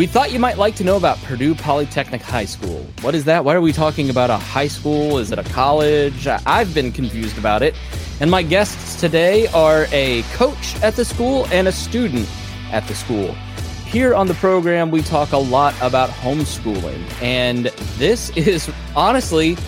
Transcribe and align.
We 0.00 0.06
thought 0.06 0.32
you 0.32 0.38
might 0.38 0.56
like 0.56 0.76
to 0.76 0.82
know 0.82 0.96
about 0.96 1.18
Purdue 1.24 1.54
Polytechnic 1.54 2.22
High 2.22 2.46
School. 2.46 2.86
What 3.02 3.14
is 3.14 3.26
that? 3.26 3.44
Why 3.44 3.54
are 3.54 3.60
we 3.60 3.70
talking 3.70 4.08
about 4.08 4.30
a 4.30 4.38
high 4.38 4.66
school? 4.66 5.18
Is 5.18 5.30
it 5.30 5.38
a 5.38 5.42
college? 5.42 6.26
I've 6.26 6.72
been 6.72 6.90
confused 6.90 7.36
about 7.36 7.62
it. 7.62 7.74
And 8.18 8.30
my 8.30 8.42
guests 8.42 8.98
today 8.98 9.46
are 9.48 9.86
a 9.92 10.22
coach 10.32 10.74
at 10.82 10.96
the 10.96 11.04
school 11.04 11.46
and 11.48 11.68
a 11.68 11.72
student 11.72 12.26
at 12.72 12.88
the 12.88 12.94
school. 12.94 13.34
Here 13.84 14.14
on 14.14 14.26
the 14.26 14.32
program, 14.32 14.90
we 14.90 15.02
talk 15.02 15.32
a 15.32 15.36
lot 15.36 15.74
about 15.82 16.08
homeschooling. 16.08 17.04
And 17.20 17.66
this 17.98 18.30
is 18.38 18.72
honestly 18.96 19.58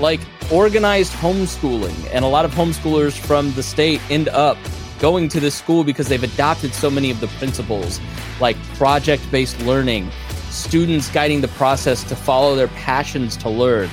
like 0.00 0.18
organized 0.50 1.12
homeschooling. 1.12 1.94
And 2.12 2.24
a 2.24 2.28
lot 2.28 2.44
of 2.44 2.50
homeschoolers 2.50 3.16
from 3.16 3.52
the 3.52 3.62
state 3.62 4.00
end 4.10 4.28
up 4.30 4.58
going 4.98 5.28
to 5.28 5.40
this 5.40 5.54
school 5.54 5.84
because 5.84 6.08
they've 6.08 6.22
adopted 6.22 6.74
so 6.74 6.90
many 6.90 7.10
of 7.10 7.20
the 7.20 7.28
principles 7.38 8.00
like 8.40 8.56
project 8.74 9.28
based 9.30 9.60
learning, 9.62 10.10
students 10.50 11.10
guiding 11.10 11.40
the 11.40 11.48
process 11.48 12.04
to 12.04 12.16
follow 12.16 12.54
their 12.54 12.68
passions 12.68 13.36
to 13.38 13.48
learn. 13.48 13.88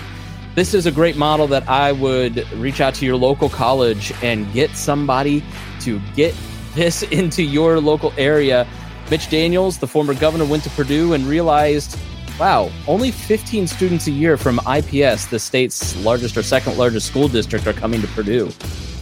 This 0.56 0.74
is 0.74 0.86
a 0.86 0.92
great 0.92 1.18
model 1.18 1.48
that 1.48 1.68
I 1.68 1.92
would 1.92 2.50
reach 2.54 2.80
out 2.80 2.96
to 2.96 3.06
your 3.06 3.18
local 3.18 3.50
college 3.50 4.14
and 4.24 4.52
get 4.54 4.72
somebody 4.72 5.44
to 5.82 6.00
get 6.16 6.34
this 6.76 7.04
into 7.12 7.44
your 7.44 7.80
local 7.80 8.14
area. 8.18 8.68
Mitch 9.12 9.30
Daniels, 9.30 9.78
the 9.78 9.88
former 9.88 10.14
governor, 10.14 10.46
went 10.46 10.64
to 10.64 10.70
Purdue 10.72 11.14
and 11.14 11.26
realized 11.26 12.00
wow, 12.40 12.70
only 12.88 13.12
15 13.12 13.66
students 13.66 14.08
a 14.08 14.12
year 14.12 14.36
from 14.36 14.60
IPS, 14.68 15.28
the 15.28 15.40
state's 15.40 15.96
largest 16.04 16.36
or 16.36 16.44
second 16.44 16.78
largest 16.78 17.08
school 17.08 17.28
district, 17.28 17.66
are 17.66 17.74
coming 17.74 18.02
to 18.02 18.08
Purdue. 18.08 18.48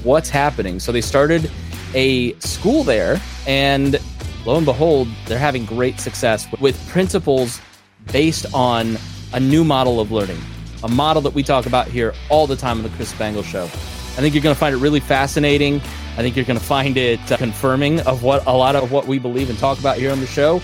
What's 0.04 0.30
happening? 0.30 0.80
So 0.80 0.92
they 0.92 1.02
started 1.02 1.50
a 1.94 2.34
school 2.40 2.84
there, 2.84 3.22
and 3.48 4.00
lo 4.46 4.58
and 4.58 4.66
behold, 4.66 5.08
they're 5.26 5.40
having 5.40 5.66
great 5.66 6.00
success 6.00 6.48
with 6.60 6.88
principles 6.90 7.62
based 8.12 8.46
on 8.54 8.98
a 9.34 9.40
new 9.40 9.64
model 9.64 10.00
of 10.00 10.12
learning, 10.12 10.40
a 10.84 10.88
model 10.88 11.22
that 11.22 11.34
we 11.34 11.44
talk 11.44 11.66
about 11.66 11.88
here 11.88 12.14
all 12.30 12.48
the 12.48 12.56
time 12.56 12.78
on 12.78 12.84
the 12.84 12.90
Chris 12.90 13.10
Spangle 13.10 13.44
Show. 13.44 13.64
I 13.64 14.18
think 14.18 14.36
you're 14.36 14.44
going 14.44 14.56
to 14.56 14.60
find 14.60 14.76
it 14.76 14.78
really 14.78 15.00
fascinating. 15.00 15.78
I 16.16 16.18
think 16.18 16.36
you're 16.36 16.46
going 16.46 16.60
to 16.60 16.66
find 16.66 16.98
it 16.98 17.32
uh, 17.32 17.38
confirming 17.38 18.00
of 18.02 18.22
what 18.22 18.46
a 18.46 18.52
lot 18.52 18.76
of 18.76 18.92
what 18.92 19.08
we 19.08 19.18
believe 19.18 19.50
and 19.50 19.58
talk 19.58 19.80
about 19.80 19.98
here 19.98 20.12
on 20.12 20.20
the 20.20 20.28
show. 20.28 20.62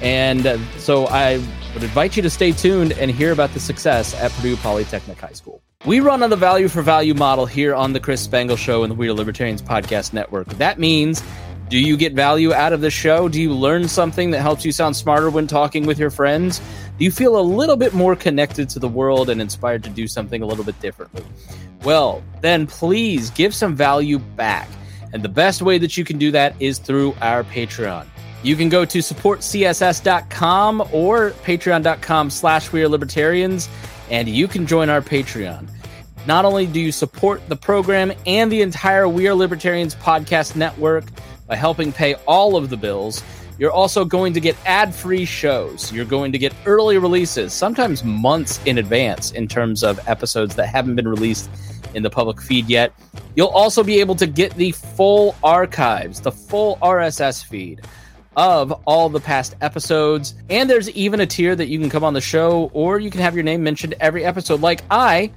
And 0.00 0.46
uh, 0.46 0.58
so 0.78 1.06
I 1.06 1.38
would 1.74 1.82
invite 1.82 2.16
you 2.16 2.22
to 2.22 2.30
stay 2.30 2.52
tuned 2.52 2.92
and 2.92 3.10
hear 3.10 3.32
about 3.32 3.52
the 3.54 3.60
success 3.60 4.14
at 4.14 4.30
Purdue 4.32 4.56
Polytechnic 4.56 5.18
High 5.18 5.32
School. 5.32 5.62
We 5.84 5.98
run 5.98 6.22
on 6.22 6.30
the 6.30 6.36
value 6.36 6.68
for 6.68 6.80
value 6.80 7.12
model 7.12 7.44
here 7.44 7.74
on 7.74 7.92
the 7.92 7.98
Chris 7.98 8.20
Spangle 8.20 8.56
Show 8.56 8.84
and 8.84 8.90
the 8.92 8.94
We 8.94 9.08
Are 9.08 9.12
Libertarians 9.12 9.60
Podcast 9.60 10.12
Network. 10.12 10.46
That 10.50 10.78
means 10.78 11.24
do 11.70 11.76
you 11.76 11.96
get 11.96 12.12
value 12.12 12.52
out 12.52 12.72
of 12.72 12.82
the 12.82 12.90
show? 12.90 13.28
Do 13.28 13.42
you 13.42 13.52
learn 13.52 13.88
something 13.88 14.30
that 14.30 14.42
helps 14.42 14.64
you 14.64 14.70
sound 14.70 14.94
smarter 14.94 15.28
when 15.28 15.48
talking 15.48 15.84
with 15.84 15.98
your 15.98 16.10
friends? 16.10 16.60
Do 16.98 17.04
you 17.04 17.10
feel 17.10 17.36
a 17.36 17.42
little 17.42 17.74
bit 17.74 17.94
more 17.94 18.14
connected 18.14 18.68
to 18.70 18.78
the 18.78 18.86
world 18.86 19.28
and 19.28 19.40
inspired 19.40 19.82
to 19.82 19.90
do 19.90 20.06
something 20.06 20.40
a 20.40 20.46
little 20.46 20.64
bit 20.64 20.78
differently? 20.78 21.24
Well, 21.82 22.22
then 22.42 22.68
please 22.68 23.30
give 23.30 23.52
some 23.52 23.74
value 23.74 24.20
back. 24.20 24.68
And 25.12 25.20
the 25.20 25.28
best 25.28 25.62
way 25.62 25.78
that 25.78 25.96
you 25.96 26.04
can 26.04 26.16
do 26.16 26.30
that 26.30 26.54
is 26.60 26.78
through 26.78 27.16
our 27.20 27.42
Patreon. 27.42 28.06
You 28.44 28.54
can 28.54 28.68
go 28.68 28.84
to 28.84 28.98
supportcss.com 28.98 30.80
or 30.92 31.30
patreon.com 31.30 32.30
slash 32.30 32.70
we 32.70 32.82
are 32.84 32.88
libertarians 32.88 33.68
and 34.10 34.28
you 34.28 34.46
can 34.46 34.66
join 34.66 34.90
our 34.90 35.00
Patreon. 35.00 35.68
Not 36.24 36.44
only 36.44 36.66
do 36.66 36.78
you 36.78 36.92
support 36.92 37.48
the 37.48 37.56
program 37.56 38.12
and 38.26 38.50
the 38.50 38.62
entire 38.62 39.08
We 39.08 39.26
Are 39.26 39.34
Libertarians 39.34 39.96
podcast 39.96 40.54
network 40.54 41.04
by 41.48 41.56
helping 41.56 41.92
pay 41.92 42.14
all 42.26 42.54
of 42.54 42.70
the 42.70 42.76
bills, 42.76 43.24
you're 43.58 43.72
also 43.72 44.04
going 44.04 44.32
to 44.34 44.40
get 44.40 44.56
ad 44.64 44.94
free 44.94 45.24
shows. 45.24 45.92
You're 45.92 46.04
going 46.04 46.30
to 46.30 46.38
get 46.38 46.54
early 46.64 46.96
releases, 46.98 47.52
sometimes 47.52 48.04
months 48.04 48.60
in 48.66 48.78
advance, 48.78 49.32
in 49.32 49.48
terms 49.48 49.82
of 49.82 49.98
episodes 50.08 50.54
that 50.54 50.68
haven't 50.68 50.94
been 50.94 51.08
released 51.08 51.50
in 51.94 52.04
the 52.04 52.10
public 52.10 52.40
feed 52.40 52.68
yet. 52.68 52.92
You'll 53.34 53.48
also 53.48 53.82
be 53.82 53.98
able 53.98 54.14
to 54.16 54.26
get 54.26 54.54
the 54.54 54.70
full 54.70 55.34
archives, 55.42 56.20
the 56.20 56.32
full 56.32 56.76
RSS 56.76 57.44
feed 57.44 57.80
of 58.36 58.70
all 58.86 59.08
the 59.08 59.20
past 59.20 59.56
episodes. 59.60 60.34
And 60.48 60.70
there's 60.70 60.88
even 60.90 61.20
a 61.20 61.26
tier 61.26 61.54
that 61.56 61.66
you 61.66 61.78
can 61.78 61.90
come 61.90 62.04
on 62.04 62.14
the 62.14 62.20
show 62.20 62.70
or 62.72 62.98
you 62.98 63.10
can 63.10 63.20
have 63.20 63.34
your 63.34 63.44
name 63.44 63.62
mentioned 63.62 63.94
every 64.00 64.24
episode, 64.24 64.60
like 64.60 64.82
I 64.90 65.32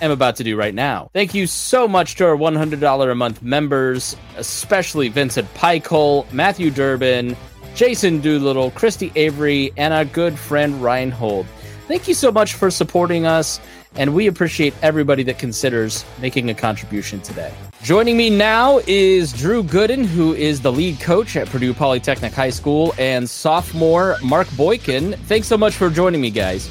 am 0.00 0.10
about 0.10 0.36
to 0.36 0.44
do 0.44 0.56
right 0.56 0.74
now. 0.74 1.10
Thank 1.12 1.34
you 1.34 1.46
so 1.46 1.86
much 1.88 2.16
to 2.16 2.26
our 2.26 2.36
$100 2.36 3.10
a 3.10 3.14
month 3.14 3.42
members, 3.42 4.16
especially 4.36 5.08
Vincent 5.08 5.52
Pikehole, 5.54 6.30
Matthew 6.32 6.70
Durbin, 6.70 7.36
Jason 7.74 8.20
Doolittle, 8.20 8.70
Christy 8.72 9.10
Avery, 9.16 9.72
and 9.76 9.92
our 9.92 10.04
good 10.04 10.38
friend 10.38 10.82
Reinhold. 10.82 11.46
Thank 11.88 12.08
you 12.08 12.14
so 12.14 12.32
much 12.32 12.54
for 12.54 12.70
supporting 12.70 13.26
us, 13.26 13.60
and 13.96 14.14
we 14.14 14.26
appreciate 14.26 14.74
everybody 14.80 15.22
that 15.24 15.38
considers 15.38 16.04
making 16.20 16.48
a 16.48 16.54
contribution 16.54 17.20
today. 17.20 17.52
Joining 17.82 18.16
me 18.16 18.30
now 18.30 18.80
is 18.86 19.32
Drew 19.32 19.62
Gooden, 19.62 20.06
who 20.06 20.32
is 20.32 20.62
the 20.62 20.72
lead 20.72 20.98
coach 21.00 21.36
at 21.36 21.48
Purdue 21.48 21.74
Polytechnic 21.74 22.32
High 22.32 22.50
School, 22.50 22.94
and 22.98 23.28
sophomore 23.28 24.16
Mark 24.22 24.48
Boykin. 24.56 25.12
Thanks 25.26 25.48
so 25.48 25.58
much 25.58 25.74
for 25.74 25.90
joining 25.90 26.22
me, 26.22 26.30
guys. 26.30 26.70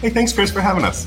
Hey, 0.00 0.08
thanks, 0.08 0.32
Chris, 0.32 0.50
for 0.50 0.60
having 0.60 0.84
us. 0.84 1.06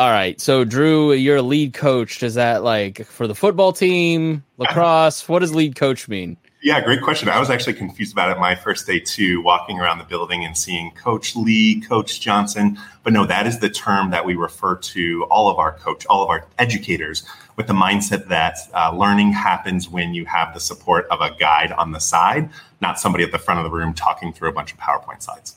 All 0.00 0.10
right. 0.10 0.40
So, 0.40 0.64
Drew, 0.64 1.12
you're 1.12 1.36
a 1.36 1.42
lead 1.42 1.74
coach. 1.74 2.20
Does 2.20 2.32
that 2.32 2.64
like 2.64 3.04
for 3.04 3.26
the 3.26 3.34
football 3.34 3.70
team, 3.74 4.42
lacrosse? 4.56 5.28
What 5.28 5.40
does 5.40 5.54
lead 5.54 5.76
coach 5.76 6.08
mean? 6.08 6.38
Yeah, 6.62 6.80
great 6.80 7.02
question. 7.02 7.28
I 7.28 7.38
was 7.38 7.50
actually 7.50 7.74
confused 7.74 8.14
about 8.14 8.34
it 8.34 8.40
my 8.40 8.54
first 8.54 8.86
day 8.86 8.98
too, 8.98 9.42
walking 9.42 9.78
around 9.78 9.98
the 9.98 10.04
building 10.04 10.42
and 10.42 10.56
seeing 10.56 10.90
Coach 10.92 11.36
Lee, 11.36 11.82
Coach 11.82 12.18
Johnson. 12.18 12.78
But 13.04 13.12
no, 13.12 13.26
that 13.26 13.46
is 13.46 13.58
the 13.58 13.68
term 13.68 14.08
that 14.08 14.24
we 14.24 14.36
refer 14.36 14.76
to 14.76 15.24
all 15.24 15.50
of 15.50 15.58
our 15.58 15.72
coach, 15.72 16.06
all 16.06 16.22
of 16.22 16.30
our 16.30 16.46
educators, 16.58 17.22
with 17.56 17.66
the 17.66 17.74
mindset 17.74 18.28
that 18.28 18.56
uh, 18.74 18.96
learning 18.96 19.34
happens 19.34 19.86
when 19.90 20.14
you 20.14 20.24
have 20.24 20.54
the 20.54 20.60
support 20.60 21.08
of 21.10 21.20
a 21.20 21.36
guide 21.38 21.72
on 21.72 21.92
the 21.92 22.00
side, 22.00 22.48
not 22.80 22.98
somebody 22.98 23.22
at 23.22 23.32
the 23.32 23.38
front 23.38 23.60
of 23.60 23.64
the 23.64 23.70
room 23.70 23.92
talking 23.92 24.32
through 24.32 24.48
a 24.48 24.52
bunch 24.52 24.72
of 24.72 24.78
PowerPoint 24.78 25.22
slides. 25.22 25.56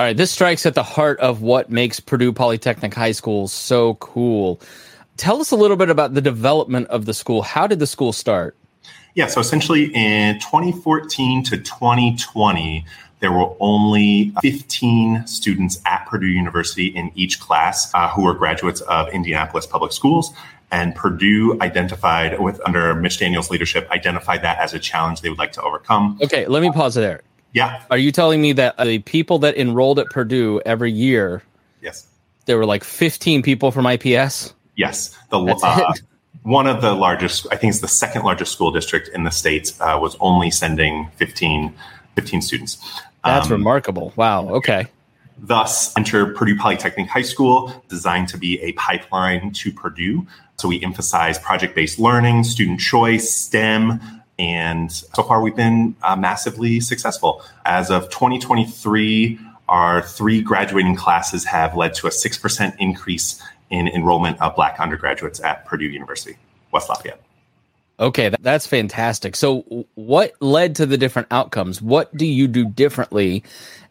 All 0.00 0.06
right, 0.06 0.16
this 0.16 0.30
strikes 0.30 0.64
at 0.64 0.74
the 0.74 0.82
heart 0.82 1.20
of 1.20 1.42
what 1.42 1.68
makes 1.68 2.00
Purdue 2.00 2.32
Polytechnic 2.32 2.94
High 2.94 3.12
School 3.12 3.46
so 3.48 3.96
cool. 3.96 4.58
Tell 5.18 5.42
us 5.42 5.50
a 5.50 5.56
little 5.56 5.76
bit 5.76 5.90
about 5.90 6.14
the 6.14 6.22
development 6.22 6.86
of 6.86 7.04
the 7.04 7.12
school. 7.12 7.42
How 7.42 7.66
did 7.66 7.80
the 7.80 7.86
school 7.86 8.14
start? 8.14 8.56
Yeah, 9.14 9.26
so 9.26 9.42
essentially 9.42 9.94
in 9.94 10.36
2014 10.36 11.44
to 11.44 11.58
2020, 11.58 12.82
there 13.18 13.30
were 13.30 13.54
only 13.60 14.32
15 14.40 15.26
students 15.26 15.82
at 15.84 16.06
Purdue 16.06 16.28
University 16.28 16.86
in 16.86 17.12
each 17.14 17.38
class 17.38 17.92
uh, 17.92 18.08
who 18.08 18.22
were 18.22 18.32
graduates 18.32 18.80
of 18.80 19.10
Indianapolis 19.10 19.66
Public 19.66 19.92
Schools. 19.92 20.32
And 20.72 20.94
Purdue 20.94 21.58
identified, 21.60 22.40
with 22.40 22.58
under 22.64 22.94
Mitch 22.94 23.18
Daniels' 23.18 23.50
leadership, 23.50 23.86
identified 23.90 24.40
that 24.44 24.60
as 24.60 24.72
a 24.72 24.78
challenge 24.78 25.20
they 25.20 25.28
would 25.28 25.38
like 25.38 25.52
to 25.52 25.62
overcome. 25.62 26.18
Okay, 26.22 26.46
let 26.46 26.62
me 26.62 26.70
pause 26.72 26.94
there. 26.94 27.20
Yeah. 27.52 27.82
Are 27.90 27.98
you 27.98 28.12
telling 28.12 28.40
me 28.40 28.52
that 28.52 28.76
the 28.78 29.00
people 29.00 29.38
that 29.40 29.56
enrolled 29.56 29.98
at 29.98 30.06
Purdue 30.06 30.60
every 30.64 30.92
year? 30.92 31.42
Yes. 31.82 32.06
There 32.46 32.56
were 32.56 32.66
like 32.66 32.84
15 32.84 33.42
people 33.42 33.70
from 33.70 33.86
IPS. 33.86 34.54
Yes. 34.76 35.16
The 35.30 35.38
uh, 35.38 35.92
one 36.42 36.66
of 36.66 36.80
the 36.80 36.94
largest, 36.94 37.46
I 37.50 37.56
think 37.56 37.72
it's 37.72 37.80
the 37.80 37.88
second 37.88 38.22
largest 38.22 38.52
school 38.52 38.70
district 38.70 39.08
in 39.08 39.24
the 39.24 39.30
states, 39.30 39.78
uh, 39.80 39.98
was 40.00 40.16
only 40.20 40.50
sending 40.50 41.08
15, 41.16 41.74
15 42.14 42.42
students. 42.42 43.02
That's 43.24 43.46
um, 43.46 43.52
remarkable. 43.52 44.12
Wow. 44.16 44.48
Okay. 44.48 44.86
Thus, 45.38 45.96
enter 45.96 46.34
Purdue 46.34 46.56
Polytechnic 46.56 47.08
High 47.08 47.22
School, 47.22 47.82
designed 47.88 48.28
to 48.28 48.38
be 48.38 48.60
a 48.60 48.72
pipeline 48.72 49.52
to 49.52 49.72
Purdue. 49.72 50.26
So 50.58 50.68
we 50.68 50.82
emphasize 50.82 51.38
project 51.38 51.74
based 51.74 51.98
learning, 51.98 52.44
student 52.44 52.80
choice, 52.80 53.34
STEM, 53.34 54.00
and 54.40 54.90
so 54.90 55.22
far 55.22 55.42
we've 55.42 55.54
been 55.54 55.94
uh, 56.02 56.16
massively 56.16 56.80
successful. 56.80 57.42
As 57.66 57.90
of 57.90 58.08
2023, 58.08 59.38
our 59.68 60.00
three 60.00 60.40
graduating 60.40 60.96
classes 60.96 61.44
have 61.44 61.76
led 61.76 61.92
to 61.96 62.06
a 62.06 62.10
6% 62.10 62.76
increase 62.78 63.42
in 63.68 63.86
enrollment 63.86 64.40
of 64.40 64.56
Black 64.56 64.80
undergraduates 64.80 65.40
at 65.40 65.66
Purdue 65.66 65.84
University, 65.84 66.38
West 66.72 66.88
Lafayette. 66.88 67.20
Okay, 68.00 68.32
that's 68.40 68.66
fantastic. 68.66 69.36
So, 69.36 69.86
what 69.94 70.32
led 70.40 70.76
to 70.76 70.86
the 70.86 70.96
different 70.96 71.28
outcomes? 71.30 71.82
What 71.82 72.16
do 72.16 72.24
you 72.24 72.48
do 72.48 72.64
differently 72.64 73.44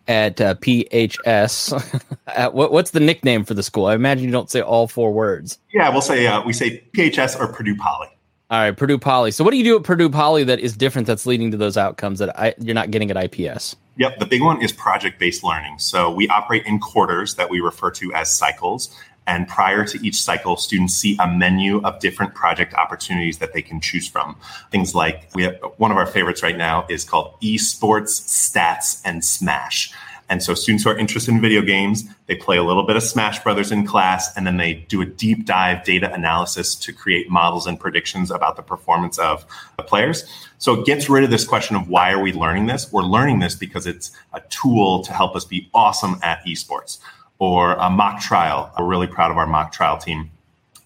at 0.08 0.42
uh, 0.42 0.56
PHS? 0.56 2.02
at 2.28 2.56
what, 2.56 2.72
what's 2.72 2.90
the 2.90 3.02
nickname 3.02 3.46
for 3.46 3.54
the 3.54 3.62
school? 3.62 3.86
I 3.86 3.94
imagine 3.94 4.26
you 4.26 4.32
don't 4.32 4.50
say 4.50 4.62
all 4.62 4.88
four 4.88 5.14
words. 5.14 5.60
Yeah, 5.72 5.90
we'll 5.90 6.02
say 6.02 6.26
uh, 6.26 6.42
we 6.44 6.54
say 6.54 6.84
PHS 6.94 7.40
or 7.40 7.54
Purdue 7.54 7.76
Poly. 7.76 8.08
All 8.52 8.60
right, 8.60 8.76
Purdue 8.76 8.98
Poly. 8.98 9.30
So, 9.30 9.44
what 9.44 9.52
do 9.52 9.58
you 9.58 9.64
do 9.64 9.78
at 9.78 9.84
Purdue 9.84 10.10
Poly 10.10 10.44
that 10.46 10.60
is 10.60 10.76
different 10.76 11.06
that's 11.06 11.28
leading 11.28 11.52
to 11.52 11.58
those 11.58 11.78
outcomes 11.78 12.18
that 12.18 12.38
I, 12.40 12.56
you're 12.58 12.74
not 12.74 12.90
getting 12.90 13.12
at 13.12 13.18
IPS? 13.18 13.76
Yep, 13.98 14.18
the 14.18 14.26
big 14.26 14.42
one 14.42 14.60
is 14.62 14.72
project 14.72 15.20
based 15.20 15.44
learning. 15.44 15.78
So, 15.78 16.10
we 16.12 16.28
operate 16.30 16.66
in 16.66 16.80
quarters 16.80 17.36
that 17.36 17.52
we 17.52 17.60
refer 17.60 17.92
to 17.92 18.12
as 18.14 18.36
cycles 18.36 18.90
And 19.28 19.48
prior 19.48 19.86
to 19.86 20.04
each 20.04 20.20
cycle, 20.20 20.58
students 20.58 20.96
see 20.96 21.16
a 21.20 21.28
menu 21.28 21.80
of 21.82 22.00
different 22.00 22.34
project 22.34 22.74
opportunities 22.74 23.38
that 23.38 23.54
they 23.54 23.62
can 23.62 23.80
choose 23.80 24.08
from. 24.08 24.36
Things 24.72 24.96
like 24.96 25.30
we 25.36 25.44
have 25.44 25.60
one 25.78 25.92
of 25.92 25.98
our 25.98 26.08
favorites 26.08 26.42
right 26.42 26.58
now 26.58 26.88
is 26.90 27.04
called 27.06 27.40
esports, 27.42 28.10
stats, 28.26 29.00
and 29.06 29.24
Smash. 29.24 29.94
And 30.30 30.44
so 30.44 30.54
students 30.54 30.84
who 30.84 30.92
are 30.92 30.98
interested 30.98 31.34
in 31.34 31.42
video 31.42 31.62
games, 31.62 32.04
they 32.28 32.36
play 32.36 32.58
a 32.58 32.64
little 32.64 32.84
bit 32.84 32.96
of 32.96 33.04
Smash 33.04 33.44
Brothers 33.44 33.72
in 33.72 33.86
class, 33.86 34.36
and 34.38 34.46
then 34.46 34.58
they 34.58 34.76
do 34.76 35.02
a 35.02 35.06
deep 35.06 35.46
dive 35.46 35.84
data 35.84 36.14
analysis 36.14 36.76
to 36.76 36.94
create 36.94 37.30
models 37.30 37.66
and 37.66 37.80
predictions 37.80 38.30
about 38.30 38.56
the 38.56 38.62
performance 38.62 39.18
of 39.18 39.44
the 39.78 39.84
players. 39.84 40.24
So 40.60 40.80
it 40.80 40.86
gets 40.86 41.10
rid 41.10 41.24
of 41.24 41.32
this 41.32 41.46
question 41.46 41.76
of 41.76 41.90
why 41.90 42.12
are 42.12 42.22
we 42.22 42.32
learning 42.32 42.68
this? 42.68 42.92
We're 42.92 43.04
learning 43.04 43.40
this 43.40 43.56
because 43.56 43.88
it's 43.88 44.12
a 44.34 44.42
tool 44.50 45.04
to 45.04 45.14
help 45.14 45.36
us 45.36 45.46
be 45.46 45.70
awesome 45.74 46.20
at 46.22 46.44
esports. 46.46 47.00
Or 47.40 47.74
a 47.76 47.90
mock 47.90 48.20
trial. 48.22 48.70
We're 48.78 48.86
really 48.86 49.08
proud 49.08 49.32
of 49.32 49.38
our 49.38 49.48
mock 49.48 49.72
trial 49.72 49.98
team. 49.98 50.30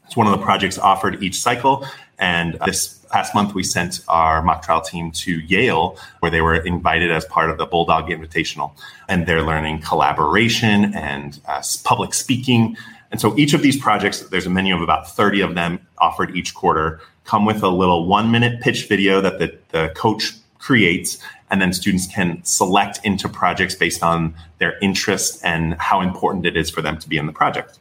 It's 0.05 0.15
one 0.15 0.27
of 0.27 0.37
the 0.37 0.45
projects 0.45 0.77
offered 0.77 1.23
each 1.23 1.41
cycle. 1.41 1.85
And 2.19 2.59
this 2.65 3.02
past 3.13 3.35
month, 3.35 3.53
we 3.53 3.61
sent 3.61 4.01
our 4.07 4.41
mock 4.41 4.63
trial 4.63 4.81
team 4.81 5.11
to 5.11 5.39
Yale, 5.41 5.95
where 6.19 6.31
they 6.31 6.41
were 6.41 6.55
invited 6.55 7.11
as 7.11 7.23
part 7.25 7.51
of 7.51 7.59
the 7.59 7.65
Bulldog 7.65 8.09
Invitational. 8.09 8.71
And 9.07 9.27
they're 9.27 9.43
learning 9.43 9.83
collaboration 9.83 10.95
and 10.95 11.39
uh, 11.47 11.61
public 11.83 12.15
speaking. 12.15 12.75
And 13.11 13.21
so 13.21 13.37
each 13.37 13.53
of 13.53 13.61
these 13.61 13.77
projects, 13.77 14.21
there's 14.21 14.47
a 14.47 14.49
menu 14.49 14.75
of 14.75 14.81
about 14.81 15.07
30 15.07 15.41
of 15.41 15.53
them 15.53 15.79
offered 15.99 16.35
each 16.35 16.55
quarter, 16.55 17.01
come 17.23 17.45
with 17.45 17.61
a 17.61 17.69
little 17.69 18.07
one 18.07 18.31
minute 18.31 18.61
pitch 18.61 18.87
video 18.87 19.21
that 19.21 19.37
the, 19.37 19.55
the 19.69 19.93
coach 19.95 20.33
creates. 20.57 21.19
And 21.51 21.61
then 21.61 21.71
students 21.71 22.07
can 22.07 22.43
select 22.43 22.99
into 23.03 23.29
projects 23.29 23.75
based 23.75 24.01
on 24.01 24.33
their 24.57 24.79
interest 24.79 25.39
and 25.45 25.75
how 25.75 26.01
important 26.01 26.47
it 26.47 26.57
is 26.57 26.71
for 26.71 26.81
them 26.81 26.97
to 26.97 27.07
be 27.07 27.17
in 27.17 27.27
the 27.27 27.31
project. 27.31 27.77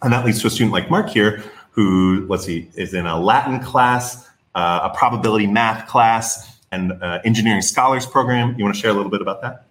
And 0.00 0.10
that 0.14 0.24
leads 0.24 0.40
to 0.40 0.46
a 0.46 0.50
student 0.50 0.72
like 0.72 0.88
Mark 0.88 1.10
here, 1.10 1.44
who, 1.72 2.26
let's 2.30 2.46
see, 2.46 2.70
is 2.76 2.94
in 2.94 3.04
a 3.04 3.20
Latin 3.20 3.60
class, 3.60 4.26
uh, 4.54 4.90
a 4.92 4.96
probability 4.96 5.46
math 5.46 5.88
class, 5.88 6.60
and 6.72 6.92
uh, 7.02 7.20
engineering 7.24 7.62
scholars 7.62 8.06
program. 8.06 8.54
You 8.58 8.64
want 8.64 8.74
to 8.74 8.80
share 8.80 8.90
a 8.90 8.94
little 8.94 9.10
bit 9.10 9.20
about 9.20 9.40
that? 9.42 9.66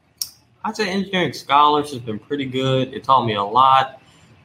I'd 0.65 0.75
say 0.75 0.89
engineering 0.89 1.33
scholars 1.33 1.91
has 1.91 1.99
been 1.99 2.19
pretty 2.19 2.45
good. 2.45 2.93
It 2.93 3.03
taught 3.03 3.25
me 3.25 3.35
a 3.35 3.43
lot. 3.43 4.01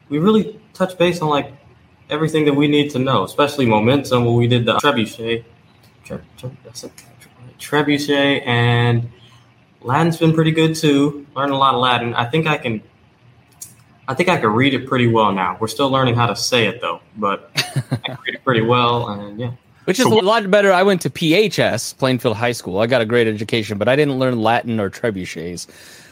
We 0.09 0.19
really 0.19 0.61
touched 0.75 0.99
base 0.99 1.21
on 1.21 1.29
like 1.29 1.53
everything 2.11 2.45
that 2.47 2.55
we 2.55 2.67
need 2.67 2.91
to 2.91 2.99
know, 2.99 3.25
especially 3.25 3.67
momentum. 3.67 4.25
When 4.25 4.35
we 4.35 4.49
did 4.49 4.65
the 4.65 4.79
trebuchet, 4.79 5.45
tre- 6.05 6.21
tre- 6.37 6.51
trebuchet, 7.59 8.47
and 8.47 9.11
Latin's 9.81 10.17
been 10.17 10.33
pretty 10.33 10.51
good 10.51 10.75
too. 10.75 11.27
Learned 11.37 11.53
a 11.53 11.57
lot 11.57 11.75
of 11.75 11.81
Latin. 11.81 12.15
I 12.15 12.25
think 12.25 12.47
I 12.47 12.59
can 12.59 12.83
I 14.09 14.15
think 14.15 14.29
I 14.29 14.39
can 14.39 14.51
read 14.51 14.75
it 14.75 14.89
pretty 14.89 15.07
well 15.07 15.33
now. 15.33 15.57
We're 15.61 15.69
still 15.69 15.91
learning 15.91 16.15
how 16.15 16.27
to 16.27 16.35
say 16.35 16.67
it 16.67 16.81
though, 16.81 17.01
but 17.17 17.51
I 17.93 17.97
can 17.97 18.19
read 18.27 18.35
it 18.35 18.45
pretty 18.45 18.63
well, 18.63 19.09
and 19.09 19.39
yeah. 19.39 19.53
Which 19.89 19.99
is 19.99 20.05
so, 20.05 20.21
a 20.21 20.23
lot 20.23 20.51
better. 20.51 20.71
I 20.71 20.83
went 20.83 21.01
to 21.01 21.11
PHS, 21.11 21.97
Plainfield 21.97 22.37
High 22.37 22.53
School. 22.53 22.81
I 22.81 22.87
got 22.87 23.01
a 23.01 23.07
great 23.07 23.27
education, 23.27 23.79
but 23.79 23.89
I 23.89 23.97
didn't 23.97 24.19
learn 24.19 24.43
Latin 24.43 24.79
or 24.79 24.91
trebuchets 24.91 25.67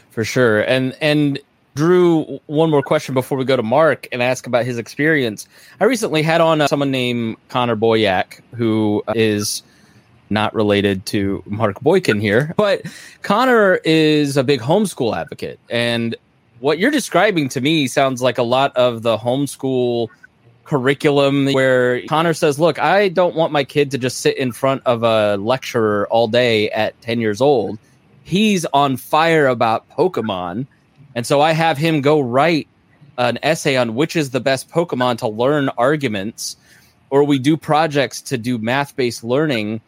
for 0.09 0.23
sure. 0.23 0.61
And 0.61 0.97
and 0.99 1.37
Drew, 1.75 2.39
one 2.47 2.71
more 2.71 2.81
question 2.81 3.13
before 3.13 3.37
we 3.37 3.45
go 3.45 3.55
to 3.55 3.61
Mark 3.61 4.07
and 4.11 4.23
ask 4.23 4.47
about 4.47 4.65
his 4.65 4.79
experience. 4.79 5.47
I 5.79 5.83
recently 5.83 6.23
had 6.23 6.41
on 6.41 6.59
uh, 6.59 6.67
someone 6.67 6.89
named 6.89 7.37
Connor 7.49 7.75
Boyack, 7.75 8.41
who 8.55 9.03
is 9.13 9.61
not 10.31 10.55
related 10.55 11.05
to 11.05 11.43
Mark 11.45 11.79
Boykin 11.79 12.19
here, 12.19 12.55
but 12.57 12.81
Connor 13.21 13.75
is 13.85 14.37
a 14.37 14.43
big 14.43 14.59
homeschool 14.59 15.15
advocate. 15.15 15.59
And 15.69 16.15
what 16.61 16.79
you're 16.79 16.89
describing 16.89 17.47
to 17.49 17.61
me 17.61 17.85
sounds 17.85 18.23
like 18.23 18.39
a 18.39 18.43
lot 18.43 18.75
of 18.75 19.03
the 19.03 19.19
homeschool 19.19 20.07
curriculum 20.67 21.45
where 21.53 22.05
Connor 22.07 22.33
says, 22.33 22.59
Look, 22.59 22.77
I 22.77 23.09
don't 23.09 23.35
want 23.35 23.51
my 23.51 23.63
kid 23.63 23.91
to 23.91 23.97
just 23.97 24.19
sit 24.19 24.37
in 24.37 24.51
front 24.51 24.83
of 24.85 25.03
a 25.03 25.37
lecturer 25.37 26.07
all 26.11 26.27
day 26.27 26.69
at 26.69 26.99
10 27.01 27.19
years 27.21 27.41
old. 27.41 27.79
He's 28.23 28.65
on 28.65 28.97
fire 28.97 29.47
about 29.47 29.89
Pokemon. 29.89 30.67
And 31.15 31.25
so 31.25 31.41
I 31.41 31.53
have 31.53 31.77
him 31.77 32.01
go 32.01 32.19
write 32.19 32.67
an 33.17 33.39
essay 33.41 33.77
on 33.77 33.95
which 33.95 34.15
is 34.15 34.29
the 34.29 34.39
best 34.39 34.69
Pokemon 34.69 35.17
to 35.19 35.27
learn 35.27 35.69
arguments, 35.69 36.57
or 37.09 37.23
we 37.23 37.39
do 37.39 37.57
projects 37.57 38.21
to 38.23 38.37
do 38.37 38.57
math 38.57 38.95
based 38.95 39.23
learning. 39.23 39.81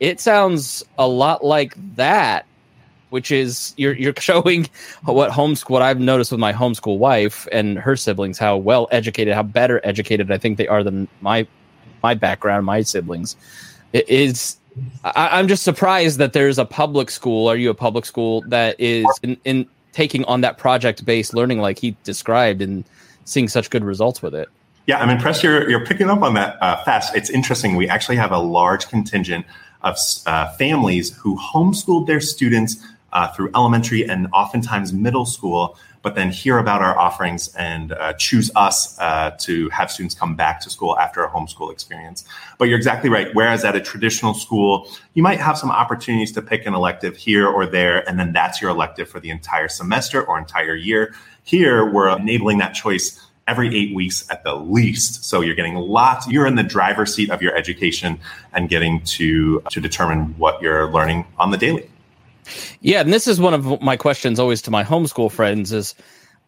It 0.00 0.20
sounds 0.20 0.82
a 0.96 1.06
lot 1.06 1.44
like 1.44 1.74
that 1.96 2.46
which 3.12 3.30
is 3.30 3.74
you're 3.76 3.92
you're 3.92 4.14
showing 4.18 4.68
what 5.04 5.30
homeschool 5.30 5.70
what 5.70 5.82
I've 5.82 6.00
noticed 6.00 6.32
with 6.32 6.40
my 6.40 6.52
homeschool 6.52 6.96
wife 6.98 7.46
and 7.52 7.78
her 7.78 7.94
siblings 7.94 8.38
how 8.38 8.56
well 8.56 8.88
educated, 8.90 9.34
how 9.34 9.42
better 9.42 9.80
educated 9.84 10.32
I 10.32 10.38
think 10.38 10.56
they 10.56 10.66
are 10.66 10.82
than 10.82 11.06
my 11.20 11.46
my 12.02 12.14
background, 12.14 12.64
my 12.64 12.80
siblings. 12.82 13.36
It 13.92 14.08
is 14.08 14.56
I, 15.04 15.38
am 15.38 15.48
just 15.48 15.62
surprised 15.62 16.18
that 16.18 16.32
there's 16.32 16.58
a 16.58 16.64
public 16.64 17.10
school. 17.10 17.48
Are 17.48 17.56
you 17.56 17.68
a 17.68 17.74
public 17.74 18.06
school 18.06 18.42
that 18.48 18.80
is 18.80 19.06
in, 19.22 19.36
in 19.44 19.66
taking 19.92 20.24
on 20.24 20.40
that 20.40 20.56
project 20.56 21.04
based 21.04 21.34
learning 21.34 21.58
like 21.58 21.78
he 21.78 21.94
described 22.04 22.62
and 22.62 22.82
seeing 23.26 23.46
such 23.48 23.68
good 23.68 23.84
results 23.84 24.22
with 24.22 24.34
it? 24.34 24.48
Yeah, 24.86 24.98
I'm 24.98 25.10
impressed 25.10 25.42
you're 25.42 25.68
you're 25.68 25.84
picking 25.84 26.08
up 26.08 26.22
on 26.22 26.32
that 26.34 26.56
uh, 26.62 26.82
fast. 26.84 27.14
It's 27.14 27.28
interesting. 27.28 27.76
We 27.76 27.88
actually 27.90 28.16
have 28.16 28.32
a 28.32 28.38
large 28.38 28.88
contingent 28.88 29.44
of 29.82 29.96
uh, 30.26 30.50
families 30.52 31.14
who 31.16 31.36
homeschooled 31.38 32.06
their 32.06 32.20
students 32.20 32.76
uh, 33.12 33.28
through 33.28 33.50
elementary 33.54 34.08
and 34.08 34.28
oftentimes 34.32 34.92
middle 34.92 35.26
school, 35.26 35.76
but 36.02 36.14
then 36.14 36.30
hear 36.30 36.58
about 36.58 36.82
our 36.82 36.98
offerings 36.98 37.54
and 37.54 37.92
uh, 37.92 38.12
choose 38.14 38.50
us 38.56 38.98
uh, 38.98 39.30
to 39.38 39.68
have 39.70 39.90
students 39.90 40.14
come 40.14 40.34
back 40.34 40.60
to 40.60 40.70
school 40.70 40.98
after 40.98 41.22
a 41.22 41.30
homeschool 41.30 41.72
experience. 41.72 42.24
But 42.58 42.68
you're 42.68 42.78
exactly 42.78 43.08
right. 43.08 43.28
Whereas 43.34 43.64
at 43.64 43.76
a 43.76 43.80
traditional 43.80 44.34
school, 44.34 44.88
you 45.14 45.22
might 45.22 45.40
have 45.40 45.56
some 45.56 45.70
opportunities 45.70 46.32
to 46.32 46.42
pick 46.42 46.66
an 46.66 46.74
elective 46.74 47.16
here 47.16 47.46
or 47.46 47.66
there, 47.66 48.06
and 48.08 48.18
then 48.18 48.32
that's 48.32 48.60
your 48.60 48.70
elective 48.70 49.08
for 49.08 49.20
the 49.20 49.30
entire 49.30 49.68
semester 49.68 50.22
or 50.22 50.38
entire 50.38 50.74
year. 50.74 51.14
Here, 51.44 51.90
we're 51.90 52.08
enabling 52.16 52.58
that 52.58 52.74
choice 52.74 53.20
every 53.48 53.76
eight 53.76 53.94
weeks 53.94 54.24
at 54.30 54.44
the 54.44 54.54
least. 54.54 55.24
So 55.24 55.40
you're 55.40 55.54
getting 55.54 55.74
lots, 55.74 56.28
you're 56.28 56.46
in 56.46 56.54
the 56.54 56.62
driver's 56.62 57.14
seat 57.14 57.30
of 57.30 57.42
your 57.42 57.56
education 57.56 58.18
and 58.52 58.68
getting 58.68 59.00
to, 59.02 59.60
to 59.70 59.80
determine 59.80 60.34
what 60.38 60.62
you're 60.62 60.90
learning 60.90 61.26
on 61.38 61.50
the 61.50 61.58
daily. 61.58 61.88
Yeah, 62.80 63.00
and 63.00 63.12
this 63.12 63.26
is 63.26 63.40
one 63.40 63.54
of 63.54 63.80
my 63.80 63.96
questions 63.96 64.38
always 64.38 64.62
to 64.62 64.70
my 64.70 64.84
homeschool 64.84 65.30
friends 65.30 65.72
is 65.72 65.94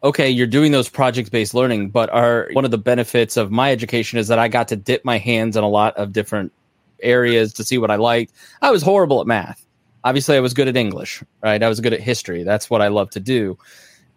okay, 0.04 0.28
you're 0.28 0.46
doing 0.46 0.70
those 0.70 0.88
project 0.88 1.32
based 1.32 1.54
learning, 1.54 1.88
but 1.88 2.10
are 2.10 2.50
one 2.52 2.64
of 2.66 2.70
the 2.70 2.78
benefits 2.78 3.36
of 3.38 3.50
my 3.50 3.72
education 3.72 4.18
is 4.18 4.28
that 4.28 4.38
I 4.38 4.48
got 4.48 4.68
to 4.68 4.76
dip 4.76 5.04
my 5.04 5.16
hands 5.16 5.56
in 5.56 5.64
a 5.64 5.68
lot 5.68 5.96
of 5.96 6.12
different 6.12 6.52
areas 7.00 7.54
to 7.54 7.64
see 7.64 7.78
what 7.78 7.90
I 7.90 7.96
liked. 7.96 8.32
I 8.60 8.70
was 8.70 8.82
horrible 8.82 9.20
at 9.20 9.26
math. 9.26 9.64
Obviously, 10.04 10.36
I 10.36 10.40
was 10.40 10.52
good 10.52 10.68
at 10.68 10.76
English, 10.76 11.22
right? 11.42 11.62
I 11.62 11.68
was 11.68 11.80
good 11.80 11.94
at 11.94 12.00
history. 12.00 12.42
That's 12.42 12.68
what 12.68 12.82
I 12.82 12.88
love 12.88 13.08
to 13.10 13.20
do. 13.20 13.56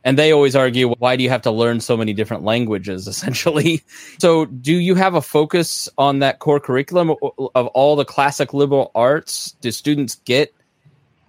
And 0.04 0.18
they 0.18 0.32
always 0.32 0.56
argue, 0.56 0.90
why 0.90 1.16
do 1.16 1.24
you 1.24 1.30
have 1.30 1.42
to 1.44 1.52
learn 1.52 1.80
so 1.80 1.96
many 1.96 2.14
different 2.14 2.44
languages, 2.44 3.08
essentially? 3.14 3.82
So, 4.20 4.46
do 4.46 4.74
you 4.74 4.96
have 4.96 5.16
a 5.16 5.22
focus 5.22 5.88
on 5.98 6.20
that 6.20 6.40
core 6.40 6.60
curriculum 6.60 7.16
of 7.56 7.68
all 7.68 7.96
the 7.96 8.06
classic 8.06 8.54
liberal 8.54 8.92
arts? 8.94 9.52
Do 9.62 9.72
students 9.72 10.16
get 10.26 10.54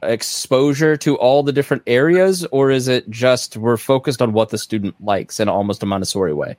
exposure 0.02 0.96
to 0.98 1.16
all 1.16 1.42
the 1.42 1.52
different 1.52 1.82
areas, 1.86 2.44
or 2.46 2.70
is 2.70 2.88
it 2.88 3.08
just 3.10 3.56
we're 3.56 3.76
focused 3.76 4.22
on 4.22 4.32
what 4.32 4.50
the 4.50 4.58
student 4.58 4.94
likes 5.02 5.40
in 5.40 5.48
almost 5.48 5.82
a 5.82 5.86
Montessori 5.86 6.32
way? 6.32 6.56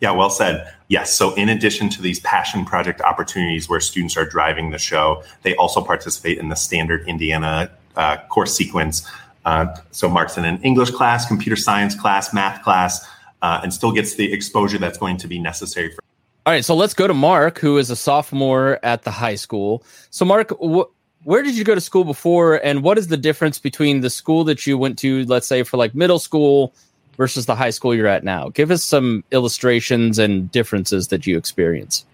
Yeah, 0.00 0.12
well 0.12 0.30
said. 0.30 0.72
Yes. 0.88 1.12
So, 1.12 1.34
in 1.34 1.48
addition 1.48 1.88
to 1.90 2.02
these 2.02 2.20
passion 2.20 2.64
project 2.64 3.00
opportunities 3.00 3.68
where 3.68 3.80
students 3.80 4.16
are 4.16 4.24
driving 4.24 4.70
the 4.70 4.78
show, 4.78 5.22
they 5.42 5.54
also 5.56 5.80
participate 5.82 6.38
in 6.38 6.48
the 6.48 6.56
standard 6.56 7.06
Indiana 7.08 7.70
uh, 7.96 8.18
course 8.28 8.54
sequence. 8.54 9.08
Uh, 9.44 9.66
so, 9.90 10.08
Mark's 10.08 10.36
in 10.36 10.44
an 10.44 10.60
English 10.62 10.90
class, 10.90 11.26
computer 11.26 11.56
science 11.56 11.94
class, 11.94 12.32
math 12.32 12.62
class, 12.62 13.06
uh, 13.42 13.60
and 13.62 13.74
still 13.74 13.92
gets 13.92 14.14
the 14.14 14.32
exposure 14.32 14.78
that's 14.78 14.98
going 14.98 15.16
to 15.16 15.26
be 15.26 15.38
necessary 15.38 15.90
for. 15.90 16.00
All 16.46 16.52
right, 16.52 16.64
so 16.64 16.74
let's 16.74 16.94
go 16.94 17.06
to 17.06 17.14
Mark, 17.14 17.58
who 17.58 17.76
is 17.76 17.90
a 17.90 17.96
sophomore 17.96 18.78
at 18.82 19.02
the 19.02 19.10
high 19.10 19.34
school. 19.34 19.82
So, 20.10 20.24
Mark, 20.24 20.50
wh- 20.62 20.88
where 21.24 21.42
did 21.42 21.56
you 21.56 21.64
go 21.64 21.74
to 21.74 21.80
school 21.80 22.04
before 22.04 22.56
and 22.64 22.82
what 22.82 22.98
is 22.98 23.08
the 23.08 23.16
difference 23.16 23.58
between 23.58 24.00
the 24.00 24.10
school 24.10 24.44
that 24.44 24.66
you 24.66 24.78
went 24.78 24.98
to 25.00 25.24
let's 25.24 25.46
say 25.46 25.62
for 25.62 25.76
like 25.76 25.94
middle 25.94 26.18
school 26.18 26.72
versus 27.16 27.46
the 27.46 27.54
high 27.54 27.70
school 27.70 27.94
you're 27.94 28.06
at 28.06 28.24
now? 28.24 28.48
Give 28.50 28.70
us 28.70 28.84
some 28.84 29.24
illustrations 29.32 30.18
and 30.18 30.50
differences 30.50 31.08
that 31.08 31.26
you 31.26 31.36
experience. 31.36 32.04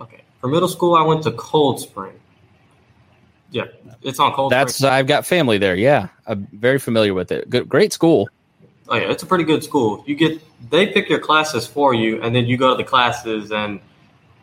Okay. 0.00 0.22
For 0.40 0.48
middle 0.48 0.68
school 0.68 0.94
i 0.94 1.02
went 1.02 1.22
to 1.24 1.32
cold 1.32 1.80
spring. 1.80 2.14
Yeah. 3.50 3.64
It's 4.02 4.18
on 4.18 4.32
cold 4.32 4.50
that's 4.50 4.76
spring. 4.76 4.92
i've 4.92 5.06
got 5.06 5.26
family 5.26 5.58
there. 5.58 5.74
Yeah. 5.74 6.08
I'm 6.26 6.48
very 6.52 6.78
familiar 6.78 7.14
with 7.14 7.30
it. 7.30 7.48
Good 7.50 7.68
great 7.68 7.92
school. 7.92 8.28
Oh 8.88 8.96
yeah. 8.96 9.10
It's 9.10 9.22
a 9.22 9.26
pretty 9.26 9.44
good 9.44 9.62
school. 9.62 10.02
You 10.06 10.14
get 10.14 10.40
they 10.70 10.86
pick 10.86 11.08
your 11.08 11.20
classes 11.20 11.66
for 11.66 11.92
you 11.92 12.20
and 12.22 12.34
then 12.34 12.46
you 12.46 12.56
go 12.56 12.70
to 12.70 12.76
the 12.76 12.88
classes 12.88 13.52
and 13.52 13.80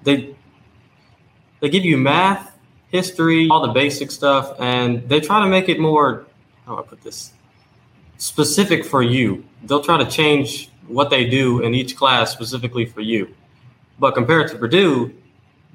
they 0.03 0.36
they 1.60 1.69
give 1.69 1.84
you 1.84 1.98
math 1.98 2.49
history, 2.89 3.48
all 3.50 3.65
the 3.65 3.74
basic 3.74 4.12
stuff, 4.12 4.55
and 4.60 5.08
they 5.08 5.19
try 5.19 5.43
to 5.43 5.50
make 5.50 5.69
it 5.69 5.79
more, 5.79 6.25
how 6.65 6.75
do 6.75 6.81
I 6.81 6.86
put 6.86 7.01
this, 7.01 7.34
specific 8.17 8.86
for 8.86 9.01
you. 9.01 9.43
They'll 9.63 9.84
try 9.84 9.98
to 9.98 10.10
change 10.10 10.69
what 10.88 11.10
they 11.10 11.25
do 11.25 11.62
in 11.62 11.74
each 11.74 11.96
class 11.96 12.31
specifically 12.31 12.86
for 12.86 13.01
you. 13.01 13.34
But 14.00 14.13
compared 14.13 14.50
to 14.51 14.58
Purdue, 14.58 15.13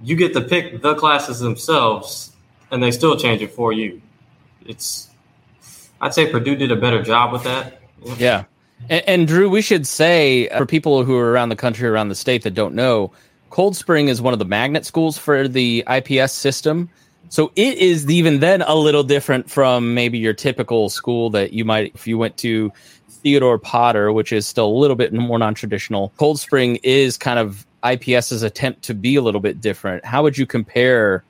you 0.03 0.17
get 0.17 0.33
to 0.35 0.41
pick 0.41 0.83
the 0.83 0.95
classes 0.95 1.41
themselves 1.41 2.33
and 2.71 2.83
they 2.83 2.91
still 2.91 3.17
change 3.17 3.43
it 3.43 3.53
for 3.53 3.73
you. 3.73 4.01
It's 4.67 5.11
I'd 6.01 6.13
say 6.13 6.31
Purdue 6.31 6.57
did 6.57 6.73
a 6.73 6.77
better 6.77 7.03
job 7.03 7.33
with 7.33 7.45
that. 7.45 7.81
Yeah. 8.19 8.45
And, 8.91 9.09
and, 9.09 9.29
Drew, 9.29 9.49
we 9.49 9.63
should 9.63 9.87
say 9.87 10.49
uh, 10.49 10.59
for 10.59 10.67
people 10.67 11.05
who 11.05 11.17
are 11.17 11.31
around 11.31 11.49
the 11.49 11.57
country, 11.57 11.89
around 11.89 12.09
the 12.09 12.15
state 12.15 12.43
that 12.43 12.51
don't 12.51 12.75
know, 12.75 13.13
Cold 13.51 13.77
Spring 13.77 14.09
is 14.09 14.21
one 14.21 14.33
of 14.33 14.39
the 14.39 14.45
magnet 14.45 14.85
schools 14.85 15.17
for 15.17 15.49
the 15.49 15.85
IPS 15.89 16.33
system. 16.33 16.91
So 17.29 17.53
it 17.57 17.79
is 17.79 18.09
even 18.09 18.41
then 18.41 18.63
a 18.63 18.75
little 18.75 19.03
different 19.03 19.51
from 19.51 19.95
maybe 19.95 20.19
your 20.19 20.35
typical 20.35 20.89
school 20.89 21.31
that 21.31 21.53
you 21.53 21.65
might, 21.65 21.93
if 21.95 22.07
you 22.07 22.17
went 22.17 22.37
to 22.39 22.73
Theodore 23.09 23.59
Potter, 23.59 24.13
which 24.13 24.33
is 24.33 24.47
still 24.47 24.67
a 24.67 24.79
little 24.79 24.97
bit 24.97 25.13
more 25.13 25.39
non 25.39 25.55
traditional. 25.55 26.13
Cold 26.17 26.39
Spring 26.39 26.79
is 26.83 27.17
kind 27.17 27.39
of 27.39 27.67
IPS's 27.83 28.43
attempt 28.43 28.83
to 28.83 28.95
be 28.95 29.17
a 29.17 29.23
little 29.23 29.41
bit 29.41 29.61
different. 29.61 30.05
How 30.05 30.23
would 30.23 30.39
you 30.39 30.47
compare 30.47 31.25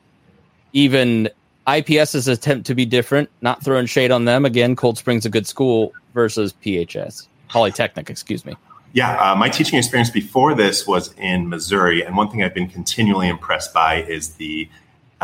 even 0.72 1.30
IPS's 1.66 2.28
attempt 2.28 2.66
to 2.66 2.74
be 2.74 2.84
different, 2.84 3.30
not 3.40 3.64
throwing 3.64 3.86
shade 3.86 4.10
on 4.10 4.24
them? 4.24 4.44
Again, 4.44 4.76
Cold 4.76 4.98
Spring's 4.98 5.24
a 5.24 5.30
good 5.30 5.46
school 5.46 5.92
versus 6.14 6.52
PHS, 6.64 7.28
Polytechnic, 7.48 8.10
excuse 8.10 8.44
me. 8.44 8.56
Yeah, 8.92 9.16
uh, 9.16 9.34
my 9.34 9.48
teaching 9.48 9.78
experience 9.78 10.10
before 10.10 10.54
this 10.54 10.86
was 10.86 11.12
in 11.14 11.48
Missouri. 11.48 12.02
And 12.02 12.16
one 12.16 12.30
thing 12.30 12.44
I've 12.44 12.54
been 12.54 12.68
continually 12.68 13.28
impressed 13.28 13.74
by 13.74 14.02
is 14.02 14.34
the 14.34 14.68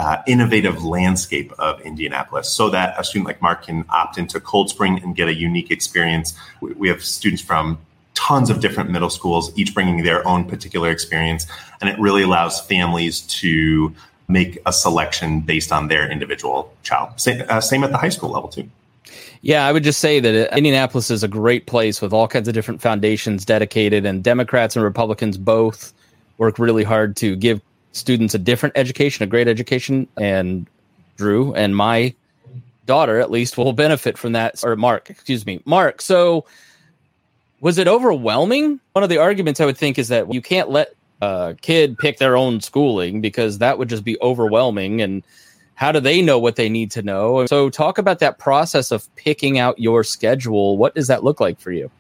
uh, 0.00 0.23
innovative 0.26 0.83
landscape 0.83 1.52
of 1.59 1.78
Indianapolis 1.83 2.49
so 2.49 2.71
that 2.71 2.99
a 2.99 3.04
student 3.04 3.26
like 3.26 3.42
Mark 3.42 3.66
can 3.66 3.85
opt 3.90 4.16
into 4.16 4.40
Cold 4.40 4.71
Spring 4.71 4.99
and 5.02 5.14
get 5.14 5.28
a 5.28 5.35
unique 5.35 5.71
experience. 5.71 6.33
We, 6.62 6.88
have 6.88 7.04
students 7.04 7.42
from 7.42 7.78
tons 8.14 8.49
of 8.49 8.61
different 8.61 8.88
middle 8.88 9.11
schools, 9.11 9.52
each 9.59 9.75
bringing 9.75 10.02
their 10.02 10.26
own 10.26 10.47
particular 10.47 10.90
experience. 10.90 11.47
And 11.83 11.90
it 11.90 11.99
really 11.99 12.23
allows 12.23 12.62
families 12.62 13.21
to 13.42 13.95
make 14.26 14.59
a 14.64 14.73
selection 14.73 15.40
based 15.40 15.71
on 15.71 15.88
their 15.88 16.11
individual 16.11 16.75
child. 16.83 17.21
Same, 17.21 17.42
uh, 17.50 17.61
same 17.61 17.85
at 17.85 17.90
the 17.90 17.99
high 17.99 18.09
school 18.09 18.30
level, 18.30 18.49
too. 18.49 18.71
Yeah, 19.42 19.66
I 19.66 19.73
would 19.73 19.85
just 19.85 20.00
say 20.00 20.19
that 20.19 20.57
Indianapolis 20.57 21.11
is 21.11 21.23
a 21.23 21.28
great 21.28 21.66
place 21.66 22.00
with 22.00 22.14
all 22.14 22.26
kinds 22.26 22.49
of 22.49 22.54
different 22.54 22.80
foundations 22.80 23.45
dedicated, 23.45 24.07
and 24.07 24.25
Democrats 24.25 24.76
and 24.76 24.83
Republicans 24.83 25.37
both 25.37 25.92
work 26.38 26.59
really 26.59 26.85
hard 26.85 27.16
to 27.16 27.37
give 27.37 27.61
students 27.92 28.35
a 28.35 28.38
different 28.38 28.76
education, 28.76 29.23
a 29.23 29.26
great 29.26 29.49
education, 29.49 30.09
and 30.16 30.66
Drew 31.16 31.54
and 31.54 31.76
my 31.76 32.14
daughter 32.87 33.20
at 33.20 33.30
least 33.30 33.56
will 33.56 33.73
benefit 33.73 34.18
from 34.18 34.32
that. 34.32 34.62
Or 34.64 34.76
Mark, 34.76 35.11
excuse 35.11 35.47
me, 35.47 35.61
Mark. 35.64 36.00
So 36.02 36.44
was 37.61 37.78
it 37.78 37.87
overwhelming? 37.87 38.80
One 38.92 39.02
of 39.02 39.11
the 39.11 39.18
arguments 39.18 39.61
I 39.61 39.66
would 39.66 39.78
think 39.78 39.99
is 39.99 40.09
that 40.09 40.32
you 40.32 40.40
can't 40.40 40.70
let 40.70 40.94
a 41.20 41.56
kid 41.61 41.99
pick 41.99 42.18
their 42.18 42.37
own 42.37 42.61
schooling 42.61 43.20
because 43.20 43.59
that 43.59 43.78
would 43.78 43.88
just 43.88 44.04
be 44.04 44.16
overwhelming 44.23 45.02
and 45.02 45.23
how 45.75 45.92
do 45.92 46.00
they 46.00 46.20
know 46.23 46.38
what 46.38 46.56
they 46.56 46.68
need 46.68 46.90
to 46.90 47.02
know 47.02 47.44
so 47.47 47.68
talk 47.68 47.99
about 47.99 48.20
that 48.20 48.38
process 48.38 48.90
of 48.90 49.14
picking 49.16 49.59
out 49.59 49.78
your 49.78 50.02
schedule 50.02 50.78
what 50.78 50.94
does 50.94 51.09
that 51.09 51.23
look 51.23 51.38
like 51.38 51.61
for 51.61 51.73
you 51.73 51.90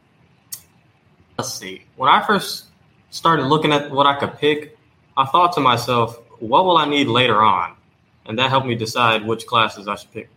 let's 1.38 1.52
see 1.52 1.82
when 1.96 2.08
i 2.08 2.24
first 2.26 2.66
started 3.10 3.44
looking 3.44 3.72
at 3.72 3.90
what 3.90 4.06
i 4.06 4.18
could 4.18 4.34
pick 4.38 4.78
I 5.16 5.26
thought 5.26 5.52
to 5.54 5.60
myself, 5.60 6.18
what 6.38 6.64
will 6.64 6.76
I 6.76 6.86
need 6.86 7.08
later 7.08 7.42
on? 7.42 7.74
And 8.26 8.38
that 8.38 8.50
helped 8.50 8.66
me 8.66 8.74
decide 8.74 9.26
which 9.26 9.46
classes 9.46 9.88
I 9.88 9.96
should 9.96 10.12
pick. 10.12 10.28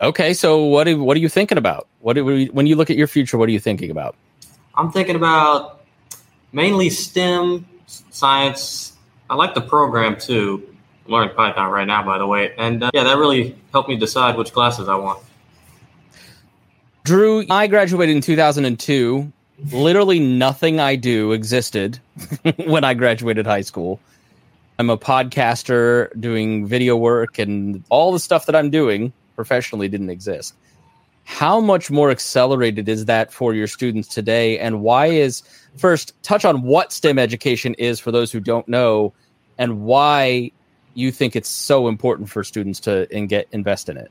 Okay, 0.00 0.34
so 0.34 0.64
what 0.64 0.88
are, 0.88 0.98
what 0.98 1.16
are 1.16 1.20
you 1.20 1.28
thinking 1.28 1.58
about? 1.58 1.86
What 2.00 2.16
we, 2.16 2.46
when 2.46 2.66
you 2.66 2.74
look 2.74 2.90
at 2.90 2.96
your 2.96 3.06
future, 3.06 3.38
what 3.38 3.48
are 3.48 3.52
you 3.52 3.60
thinking 3.60 3.90
about? 3.90 4.16
I'm 4.74 4.90
thinking 4.90 5.14
about 5.14 5.84
mainly 6.52 6.90
STEM, 6.90 7.66
science. 7.86 8.94
I 9.30 9.36
like 9.36 9.54
the 9.54 9.60
program 9.60 10.16
too. 10.18 10.68
I'm 11.06 11.12
learning 11.12 11.36
Python 11.36 11.70
right 11.70 11.86
now, 11.86 12.02
by 12.02 12.18
the 12.18 12.26
way, 12.26 12.52
and 12.58 12.82
uh, 12.82 12.90
yeah, 12.92 13.04
that 13.04 13.16
really 13.16 13.56
helped 13.72 13.88
me 13.88 13.96
decide 13.96 14.36
which 14.36 14.52
classes 14.52 14.88
I 14.88 14.96
want. 14.96 15.22
Drew, 17.04 17.44
I 17.50 17.66
graduated 17.66 18.14
in 18.14 18.22
2002 18.22 19.32
literally 19.70 20.18
nothing 20.18 20.80
I 20.80 20.96
do 20.96 21.32
existed 21.32 22.00
when 22.66 22.84
I 22.84 22.94
graduated 22.94 23.46
high 23.46 23.60
school. 23.60 24.00
I'm 24.78 24.90
a 24.90 24.98
podcaster 24.98 26.08
doing 26.18 26.66
video 26.66 26.96
work, 26.96 27.38
and 27.38 27.84
all 27.88 28.12
the 28.12 28.18
stuff 28.18 28.46
that 28.46 28.56
I'm 28.56 28.70
doing 28.70 29.12
professionally 29.36 29.88
didn't 29.88 30.10
exist. 30.10 30.54
How 31.24 31.60
much 31.60 31.90
more 31.90 32.10
accelerated 32.10 32.88
is 32.88 33.04
that 33.04 33.32
for 33.32 33.54
your 33.54 33.68
students 33.68 34.08
today? 34.08 34.58
And 34.58 34.80
why 34.80 35.06
is 35.06 35.42
first 35.76 36.20
touch 36.22 36.44
on 36.44 36.62
what 36.62 36.92
STEM 36.92 37.18
education 37.18 37.74
is 37.74 38.00
for 38.00 38.10
those 38.10 38.32
who 38.32 38.40
don't 38.40 38.66
know, 38.66 39.12
and 39.58 39.82
why 39.82 40.50
you 40.94 41.12
think 41.12 41.36
it's 41.36 41.48
so 41.48 41.86
important 41.86 42.28
for 42.28 42.42
students 42.42 42.80
to 42.80 43.06
and 43.12 43.28
get 43.28 43.46
invest 43.52 43.88
in 43.88 43.96
it? 43.96 44.10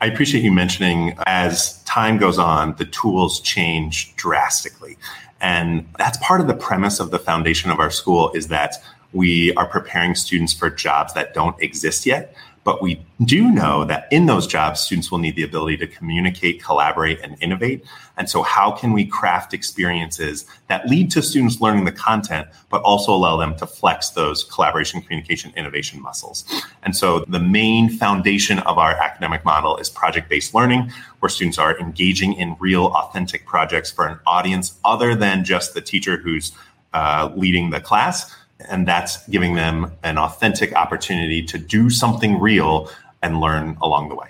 I 0.00 0.06
appreciate 0.06 0.44
you 0.44 0.52
mentioning 0.52 1.16
as 1.26 1.82
time 1.84 2.18
goes 2.18 2.38
on, 2.38 2.76
the 2.76 2.84
tools 2.84 3.40
change 3.40 4.14
drastically. 4.16 4.98
And 5.40 5.88
that's 5.98 6.18
part 6.18 6.40
of 6.40 6.46
the 6.46 6.54
premise 6.54 7.00
of 7.00 7.10
the 7.10 7.18
foundation 7.18 7.70
of 7.70 7.80
our 7.80 7.90
school 7.90 8.30
is 8.32 8.48
that 8.48 8.76
we 9.12 9.54
are 9.54 9.66
preparing 9.66 10.14
students 10.14 10.52
for 10.52 10.68
jobs 10.68 11.14
that 11.14 11.32
don't 11.32 11.60
exist 11.62 12.04
yet. 12.04 12.34
But 12.66 12.82
we 12.82 13.00
do 13.24 13.48
know 13.48 13.84
that 13.84 14.08
in 14.10 14.26
those 14.26 14.44
jobs, 14.44 14.80
students 14.80 15.08
will 15.08 15.20
need 15.20 15.36
the 15.36 15.44
ability 15.44 15.76
to 15.76 15.86
communicate, 15.86 16.60
collaborate, 16.60 17.20
and 17.20 17.36
innovate. 17.40 17.84
And 18.16 18.28
so, 18.28 18.42
how 18.42 18.72
can 18.72 18.92
we 18.92 19.06
craft 19.06 19.54
experiences 19.54 20.46
that 20.66 20.88
lead 20.88 21.12
to 21.12 21.22
students 21.22 21.60
learning 21.60 21.84
the 21.84 21.92
content, 21.92 22.48
but 22.68 22.82
also 22.82 23.14
allow 23.14 23.36
them 23.36 23.56
to 23.58 23.68
flex 23.68 24.10
those 24.10 24.42
collaboration, 24.42 25.00
communication, 25.00 25.52
innovation 25.56 26.02
muscles? 26.02 26.44
And 26.82 26.96
so, 26.96 27.20
the 27.28 27.38
main 27.38 27.88
foundation 27.88 28.58
of 28.58 28.78
our 28.78 28.96
academic 28.96 29.44
model 29.44 29.76
is 29.76 29.88
project 29.88 30.28
based 30.28 30.52
learning, 30.52 30.90
where 31.20 31.30
students 31.30 31.58
are 31.58 31.78
engaging 31.78 32.32
in 32.32 32.56
real, 32.58 32.86
authentic 32.86 33.46
projects 33.46 33.92
for 33.92 34.08
an 34.08 34.18
audience 34.26 34.76
other 34.84 35.14
than 35.14 35.44
just 35.44 35.74
the 35.74 35.80
teacher 35.80 36.16
who's 36.16 36.50
uh, 36.94 37.30
leading 37.36 37.70
the 37.70 37.80
class 37.80 38.34
and 38.60 38.86
that's 38.86 39.26
giving 39.28 39.54
them 39.54 39.92
an 40.02 40.18
authentic 40.18 40.74
opportunity 40.74 41.42
to 41.42 41.58
do 41.58 41.90
something 41.90 42.40
real 42.40 42.90
and 43.22 43.40
learn 43.40 43.76
along 43.80 44.08
the 44.08 44.14
way. 44.14 44.28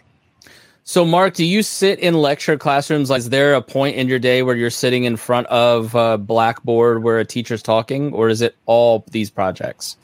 So, 0.84 1.04
Mark, 1.04 1.34
do 1.34 1.44
you 1.44 1.64
sit 1.64 1.98
in 1.98 2.14
lecture 2.14 2.56
classrooms? 2.56 3.10
Is 3.10 3.28
there 3.28 3.54
a 3.54 3.62
point 3.62 3.96
in 3.96 4.08
your 4.08 4.20
day 4.20 4.44
where 4.44 4.54
you're 4.54 4.70
sitting 4.70 5.02
in 5.02 5.16
front 5.16 5.48
of 5.48 5.96
a 5.96 6.16
blackboard 6.16 7.02
where 7.02 7.18
a 7.18 7.24
teacher's 7.24 7.62
talking, 7.62 8.12
or 8.12 8.28
is 8.28 8.40
it 8.40 8.54
all 8.66 9.04
these 9.10 9.28
projects? 9.28 9.96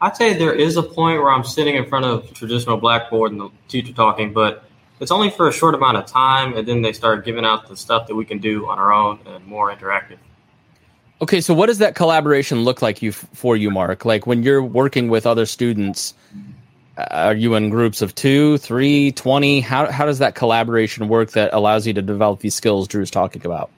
I'd 0.00 0.16
say 0.16 0.34
there 0.38 0.54
is 0.54 0.76
a 0.76 0.84
point 0.84 1.20
where 1.20 1.32
I'm 1.32 1.42
sitting 1.42 1.74
in 1.74 1.84
front 1.86 2.04
of 2.04 2.32
traditional 2.32 2.76
blackboard 2.76 3.32
and 3.32 3.40
the 3.40 3.50
teacher 3.66 3.92
talking, 3.92 4.32
but 4.32 4.62
it's 5.00 5.10
only 5.10 5.30
for 5.30 5.48
a 5.48 5.52
short 5.52 5.74
amount 5.74 5.96
of 5.96 6.06
time, 6.06 6.56
and 6.56 6.66
then 6.66 6.82
they 6.82 6.92
start 6.92 7.24
giving 7.24 7.44
out 7.44 7.68
the 7.68 7.76
stuff 7.76 8.06
that 8.06 8.14
we 8.14 8.24
can 8.24 8.38
do 8.38 8.68
on 8.68 8.78
our 8.78 8.92
own 8.92 9.18
and 9.26 9.44
more 9.46 9.74
interactive. 9.74 10.18
Okay, 11.20 11.40
so 11.40 11.52
what 11.52 11.66
does 11.66 11.78
that 11.78 11.96
collaboration 11.96 12.62
look 12.62 12.80
like 12.80 13.02
you 13.02 13.10
for 13.12 13.56
you, 13.56 13.70
Mark? 13.70 14.04
Like 14.04 14.26
when 14.26 14.42
you're 14.42 14.62
working 14.62 15.08
with 15.08 15.26
other 15.26 15.46
students, 15.46 16.14
uh, 16.96 17.06
are 17.10 17.34
you 17.34 17.54
in 17.54 17.70
groups 17.70 18.02
of 18.02 18.14
two, 18.14 18.58
three, 18.58 19.10
twenty? 19.12 19.60
How 19.60 19.90
how 19.90 20.06
does 20.06 20.20
that 20.20 20.36
collaboration 20.36 21.08
work 21.08 21.32
that 21.32 21.52
allows 21.52 21.86
you 21.86 21.92
to 21.94 22.02
develop 22.02 22.40
these 22.40 22.54
skills 22.54 22.86
Drew's 22.86 23.10
talking 23.10 23.44
about? 23.44 23.70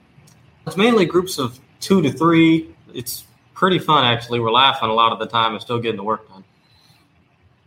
It's 0.67 0.77
mainly 0.77 1.05
groups 1.05 1.39
of 1.39 1.59
two 1.79 2.03
to 2.03 2.11
three. 2.11 2.69
It's 2.93 3.25
pretty 3.55 3.79
fun 3.79 4.05
actually. 4.05 4.39
We're 4.39 4.51
laughing 4.51 4.89
a 4.89 4.93
lot 4.93 5.11
of 5.11 5.17
the 5.17 5.25
time 5.25 5.53
and 5.53 5.61
still 5.61 5.79
getting 5.79 5.97
the 5.97 6.03
work 6.03 6.29
done. 6.29 6.43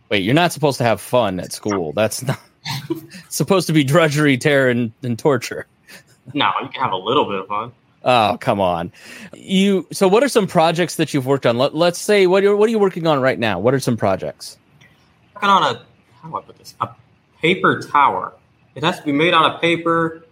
Wait, 0.09 0.23
you're 0.23 0.33
not 0.33 0.53
supposed 0.53 0.77
to 0.77 0.83
have 0.85 1.01
fun 1.01 1.39
at 1.39 1.51
school. 1.51 1.91
That's 1.91 2.23
not 2.23 2.39
supposed 3.29 3.67
to 3.67 3.73
be 3.73 3.83
drudgery, 3.83 4.37
terror, 4.37 4.69
and, 4.69 4.91
and 5.03 5.17
torture. 5.17 5.67
No, 6.33 6.51
you 6.61 6.69
can 6.69 6.81
have 6.81 6.91
a 6.91 6.97
little 6.97 7.25
bit 7.25 7.39
of 7.39 7.47
fun. 7.47 7.71
Oh, 8.05 8.37
come 8.39 8.61
on. 8.61 8.91
You 9.33 9.87
so 9.91 10.07
what 10.07 10.23
are 10.23 10.29
some 10.29 10.45
projects 10.45 10.95
that 10.97 11.13
you've 11.13 11.25
worked 11.25 11.45
on? 11.47 11.57
Let, 11.57 11.73
us 11.73 11.97
say 11.97 12.27
what 12.27 12.43
are 12.43 12.55
what 12.55 12.67
are 12.67 12.71
you 12.71 12.79
working 12.79 13.07
on 13.07 13.19
right 13.19 13.39
now? 13.39 13.59
What 13.59 13.73
are 13.73 13.79
some 13.79 13.97
projects? 13.97 14.57
Working 15.33 15.49
on 15.49 15.63
a 15.63 15.81
how 16.21 16.29
do 16.29 16.37
I 16.37 16.41
put 16.41 16.57
this? 16.59 16.75
A 16.81 16.89
paper 17.41 17.81
tower. 17.81 18.33
It 18.75 18.83
has 18.83 18.99
to 18.99 19.05
be 19.05 19.11
made 19.11 19.33
out 19.33 19.55
of 19.55 19.61
paper, 19.61 20.23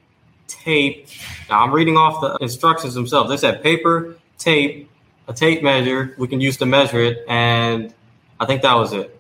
tape. 0.48 1.08
Now 1.50 1.64
I'm 1.64 1.72
reading 1.72 1.98
off 1.98 2.22
the 2.22 2.38
instructions 2.44 2.94
themselves. 2.94 3.30
They 3.30 3.38
said 3.38 3.64
paper, 3.64 4.18
tape, 4.38 4.90
a 5.28 5.34
tape 5.34 5.64
measure 5.64 6.14
we 6.20 6.28
can 6.28 6.42
use 6.42 6.58
to 6.58 6.68
measure 6.68 7.00
it, 7.00 7.26
and 7.28 7.92
I 8.40 8.46
think 8.46 8.62
that 8.62 8.76
was 8.76 8.94
it. 8.94 9.20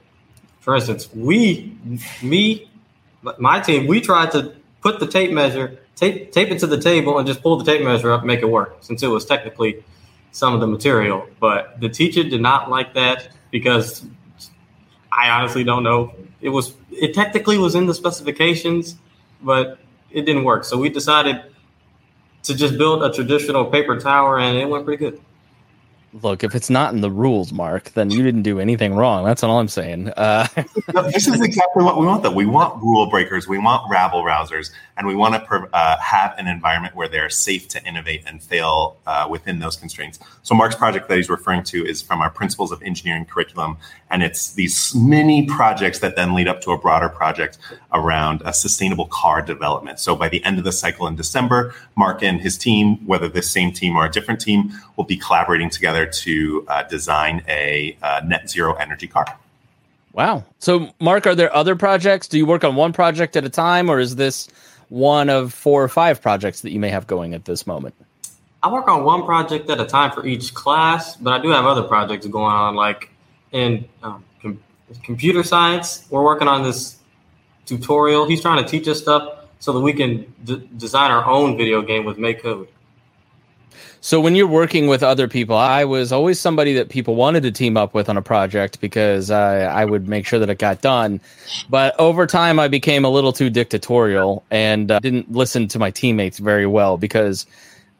For 0.59 0.75
instance, 0.75 1.09
we, 1.13 1.75
me, 2.21 2.69
my 3.37 3.59
team, 3.59 3.87
we 3.87 3.99
tried 3.99 4.31
to 4.31 4.53
put 4.81 4.99
the 4.99 5.07
tape 5.07 5.31
measure 5.31 5.79
tape 5.95 6.31
tape 6.31 6.49
it 6.49 6.59
to 6.59 6.67
the 6.67 6.79
table 6.79 7.17
and 7.17 7.27
just 7.27 7.41
pull 7.41 7.57
the 7.57 7.63
tape 7.63 7.83
measure 7.83 8.11
up 8.11 8.21
and 8.21 8.27
make 8.27 8.41
it 8.41 8.49
work 8.49 8.77
since 8.81 9.03
it 9.03 9.07
was 9.07 9.25
technically 9.25 9.83
some 10.31 10.53
of 10.53 10.59
the 10.59 10.67
material. 10.67 11.27
But 11.39 11.79
the 11.79 11.89
teacher 11.89 12.23
did 12.23 12.41
not 12.41 12.69
like 12.69 12.93
that 12.95 13.29
because 13.51 14.05
I 15.11 15.29
honestly 15.29 15.63
don't 15.63 15.83
know. 15.83 16.13
It 16.41 16.49
was 16.49 16.73
it 16.91 17.13
technically 17.13 17.57
was 17.57 17.75
in 17.75 17.85
the 17.85 17.93
specifications, 17.93 18.95
but 19.41 19.79
it 20.11 20.25
didn't 20.25 20.43
work. 20.43 20.63
So 20.63 20.77
we 20.77 20.89
decided 20.89 21.43
to 22.43 22.55
just 22.55 22.77
build 22.77 23.03
a 23.03 23.11
traditional 23.11 23.65
paper 23.65 23.99
tower, 23.99 24.39
and 24.39 24.57
it 24.57 24.67
went 24.67 24.85
pretty 24.85 25.03
good 25.03 25.21
look, 26.21 26.43
if 26.43 26.55
it's 26.55 26.69
not 26.69 26.93
in 26.93 27.01
the 27.01 27.09
rules, 27.09 27.51
Mark, 27.51 27.91
then 27.93 28.11
you 28.11 28.23
didn't 28.23 28.43
do 28.43 28.59
anything 28.59 28.93
wrong. 28.93 29.25
That's 29.25 29.43
all 29.43 29.59
I'm 29.59 29.67
saying. 29.67 30.09
Uh, 30.09 30.47
this 31.11 31.27
is 31.27 31.41
exactly 31.41 31.83
what 31.83 31.97
we 31.97 32.05
want, 32.05 32.23
though. 32.23 32.31
We 32.31 32.45
want 32.45 32.81
rule 32.81 33.09
breakers, 33.09 33.47
we 33.47 33.57
want 33.57 33.89
rabble 33.89 34.23
rousers, 34.23 34.71
and 34.97 35.07
we 35.07 35.15
want 35.15 35.35
to 35.35 35.69
uh, 35.73 35.97
have 35.99 36.35
an 36.37 36.47
environment 36.47 36.95
where 36.95 37.07
they're 37.07 37.29
safe 37.29 37.67
to 37.69 37.83
innovate 37.83 38.23
and 38.27 38.41
fail 38.41 38.97
uh, 39.07 39.27
within 39.29 39.59
those 39.59 39.75
constraints. 39.75 40.19
So, 40.43 40.53
Mark's 40.55 40.75
project 40.75 41.09
that 41.09 41.17
he's 41.17 41.29
referring 41.29 41.63
to 41.63 41.85
is 41.85 42.01
from 42.01 42.21
our 42.21 42.29
Principles 42.29 42.71
of 42.71 42.81
Engineering 42.83 43.25
curriculum, 43.25 43.77
and 44.09 44.21
it's 44.21 44.53
these 44.53 44.93
mini 44.95 45.47
projects 45.47 45.99
that 45.99 46.15
then 46.15 46.33
lead 46.33 46.47
up 46.47 46.61
to 46.61 46.71
a 46.71 46.77
broader 46.77 47.09
project 47.09 47.57
around 47.91 48.41
a 48.45 48.53
sustainable 48.53 49.07
car 49.07 49.41
development. 49.41 49.99
So, 49.99 50.15
by 50.15 50.29
the 50.29 50.43
end 50.43 50.59
of 50.59 50.63
the 50.63 50.71
cycle 50.71 51.07
in 51.07 51.15
December, 51.15 51.73
Mark 51.95 52.21
and 52.21 52.39
his 52.39 52.57
team, 52.57 53.05
whether 53.07 53.27
this 53.27 53.49
same 53.49 53.71
team 53.71 53.95
or 53.95 54.05
a 54.05 54.11
different 54.11 54.39
team, 54.39 54.71
will 54.95 55.03
be 55.05 55.17
collaborating 55.17 55.69
together 55.69 56.02
to 56.05 56.65
uh, 56.67 56.83
design 56.83 57.43
a 57.47 57.97
uh, 58.01 58.21
net 58.25 58.49
zero 58.49 58.73
energy 58.75 59.07
car. 59.07 59.25
Wow. 60.13 60.43
So, 60.59 60.93
Mark, 60.99 61.25
are 61.25 61.35
there 61.35 61.53
other 61.55 61.75
projects? 61.75 62.27
Do 62.27 62.37
you 62.37 62.45
work 62.45 62.63
on 62.63 62.75
one 62.75 62.93
project 62.93 63.35
at 63.35 63.43
a 63.43 63.49
time, 63.49 63.89
or 63.89 63.99
is 63.99 64.15
this 64.15 64.47
one 64.89 65.29
of 65.29 65.53
four 65.53 65.83
or 65.83 65.87
five 65.87 66.21
projects 66.21 66.61
that 66.61 66.71
you 66.71 66.79
may 66.79 66.89
have 66.89 67.07
going 67.07 67.33
at 67.33 67.45
this 67.45 67.65
moment? 67.65 67.95
I 68.61 68.71
work 68.71 68.87
on 68.87 69.03
one 69.03 69.25
project 69.25 69.69
at 69.69 69.81
a 69.81 69.85
time 69.85 70.11
for 70.11 70.25
each 70.25 70.53
class, 70.53 71.15
but 71.17 71.33
I 71.33 71.41
do 71.41 71.49
have 71.49 71.65
other 71.65 71.83
projects 71.83 72.27
going 72.27 72.53
on, 72.53 72.75
like 72.75 73.09
in 73.51 73.85
um, 74.03 74.23
com- 74.41 74.63
computer 75.03 75.43
science. 75.43 76.05
We're 76.09 76.23
working 76.23 76.47
on 76.47 76.63
this 76.63 76.97
tutorial. 77.65 78.25
He's 78.25 78.41
trying 78.41 78.63
to 78.63 78.69
teach 78.69 78.87
us 78.87 79.01
stuff 79.01 79.47
so 79.59 79.73
that 79.73 79.79
we 79.79 79.93
can 79.93 80.31
d- 80.43 80.69
design 80.77 81.11
our 81.11 81.25
own 81.25 81.57
video 81.57 81.81
game 81.81 82.05
with 82.05 82.17
MakeCode. 82.17 82.67
So 84.03 84.19
when 84.19 84.35
you're 84.35 84.47
working 84.47 84.87
with 84.87 85.01
other 85.01 85.29
people, 85.29 85.55
I 85.55 85.85
was 85.85 86.11
always 86.11 86.37
somebody 86.37 86.73
that 86.73 86.89
people 86.89 87.15
wanted 87.15 87.43
to 87.43 87.51
team 87.51 87.77
up 87.77 87.93
with 87.93 88.09
on 88.09 88.17
a 88.17 88.21
project 88.21 88.81
because 88.81 89.31
I, 89.31 89.61
I 89.61 89.85
would 89.85 90.09
make 90.09 90.27
sure 90.27 90.39
that 90.39 90.49
it 90.49 90.59
got 90.59 90.81
done. 90.81 91.21
But 91.69 91.97
over 91.97 92.27
time, 92.27 92.59
I 92.59 92.67
became 92.67 93.05
a 93.05 93.09
little 93.09 93.31
too 93.31 93.49
dictatorial 93.49 94.43
and 94.51 94.91
uh, 94.91 94.99
didn't 94.99 95.31
listen 95.31 95.69
to 95.69 95.79
my 95.79 95.89
teammates 95.89 96.37
very 96.37 96.67
well 96.67 96.97
because 96.97 97.45